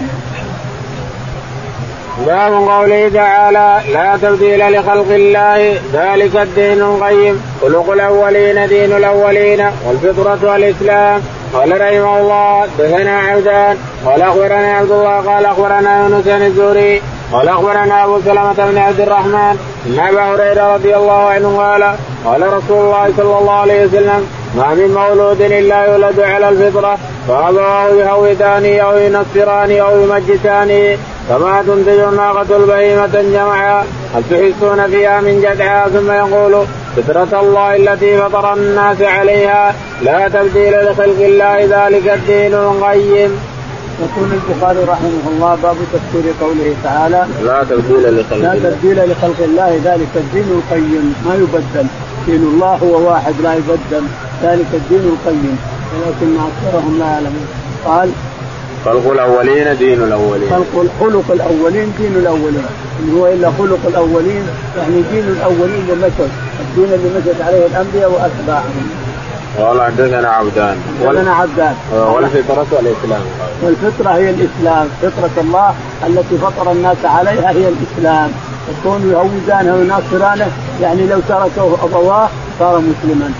[2.19, 7.43] باب قوله تعالى لا تبديل لخلق الله ذلك الدين القيم.
[7.62, 9.71] خلق الأولين دين الأولين.
[9.87, 11.23] والفطرة والإسلام.
[11.55, 13.77] قال رحمه الله دثنا عبدان.
[14.07, 17.03] قال أخبرنا عبد الله قال أخبرنا يونس بن الزهري.
[17.33, 19.59] قال أخبرنا أبو سلمة بن عبد الرحمن.
[19.87, 21.83] إن أبا هريرة رضي الله عنه قال
[22.25, 26.99] قال رسول الله صلى الله عليه وسلم ما من مولود إلا يولد على الفطرة
[27.29, 30.97] فابواه يهوداني أو ينصراني أو يمجساني
[31.29, 36.66] كما تنتج الناقة البهيمة جمعا هل تحسون فيها من جدعا؟ ثم يقول
[36.97, 43.39] فطرة الله التي فطر الناس عليها لا تبديل لخلق الله ذلك الدين القيم.
[44.01, 49.81] يقول البخاري رحمه الله باب تفسير قوله تعالى لا تبديل لخلق لا تبديل لخلق الله
[49.85, 51.14] ذلك الدين القيم.
[51.27, 51.87] ما يبدل؟
[52.27, 54.05] دين الله هو واحد لا يبدل.
[54.43, 55.59] ذلك الدين القيم.
[55.95, 57.47] ولكن أكثرهم لا يعلمون.
[57.85, 58.11] قال
[58.85, 60.51] خلق الأولين دين الأولين.
[60.51, 62.66] خلق خلق الأولين دين الأولين.
[63.01, 64.45] إن هو إلا خلق الأولين
[64.78, 66.30] يعني دين الأولين اللي مشت.
[66.61, 68.87] الدين اللي مشت عليه الأنبياء وأتباعهم.
[69.59, 70.76] قال حدثنا عبدان.
[71.07, 71.74] حدثنا عبدان.
[71.93, 73.22] والفطرة والإسلام
[73.62, 74.89] والفطرة هي الإسلام.
[75.03, 75.74] فطرة الله
[76.07, 78.30] التي فطر الناس عليها هي الإسلام.
[78.70, 80.47] يكون يهودانه ويناصرانه
[80.82, 82.28] يعني لو تركه أبواه
[82.59, 83.30] صار مسلما.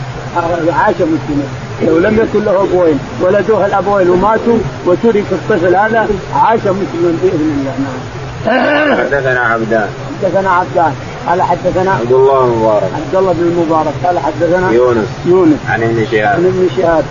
[0.78, 1.49] عاش مسلما.
[1.83, 7.75] لو لم يكن له أبوين ولدوه الأبوين وماتوا وترك الطفل هذا عاش مسلما بإذن الله.
[7.79, 8.97] نعم.
[8.99, 9.89] حدثنا عبدان.
[10.22, 10.93] حدثنا عبدان.
[11.27, 12.91] قال حدثنا عبد الله المبارك.
[12.95, 13.93] عبد الله بن المبارك.
[14.05, 15.09] قال حدثنا يونس.
[15.27, 15.59] يونس.
[15.68, 17.05] عن ابن عن شهاب ابن شهاب.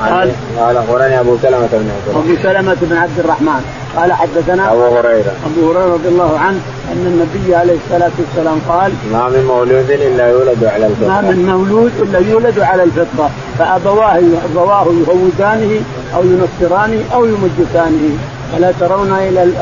[0.00, 3.62] قال قال أخبرني أبو سلمة بن عبد أبو سلمة بن عبد الرحمن.
[3.98, 5.32] قال حدثنا أبو هريرة.
[5.46, 6.60] أبو هريرة رضي الله عنه
[6.92, 11.46] أن النبي عليه الصلاة والسلام قال ما من مولود إلا يولد على الفطره ما من
[11.46, 14.20] مولود إلا يولد على الفطره فأبواه
[14.50, 15.80] أبواه يهودانه
[16.14, 18.18] أو ينصرانه أو يمجسانه.
[18.52, 19.52] فلا ترون إلى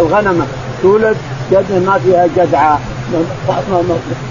[0.00, 0.46] الغنمه
[0.82, 1.16] تولد
[1.52, 2.78] جد ما فيها جدعة.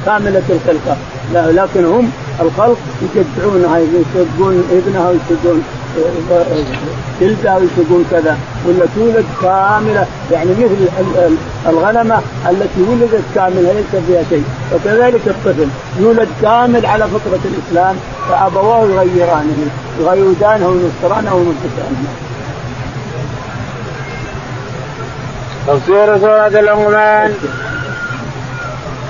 [0.05, 0.97] كاملة الخلقه
[1.33, 2.11] لكن هم
[2.41, 5.63] الخلق يجدعونها يسقون ابنها ويسقون
[7.21, 8.37] جلدها ويسقون كذا
[8.67, 10.87] ولا تولد كاملة يعني مثل
[11.69, 12.19] الغنمة
[12.49, 14.43] التي ولدت كاملة ليس فيها شيء.
[14.75, 15.67] وكذلك الطفل
[15.99, 17.95] يولد كامل على فطرة الإسلام
[18.29, 19.67] فأبواه يغيرانه
[19.99, 22.07] يغيرانه وينصرانه ويمسكانه
[25.67, 27.33] تفسير سورة اللقمان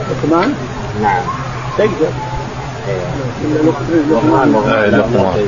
[0.10, 0.54] لقمان؟
[1.02, 1.22] نعم.
[1.78, 2.12] تقدر.
[4.12, 4.52] لقمان
[4.92, 5.48] لقمان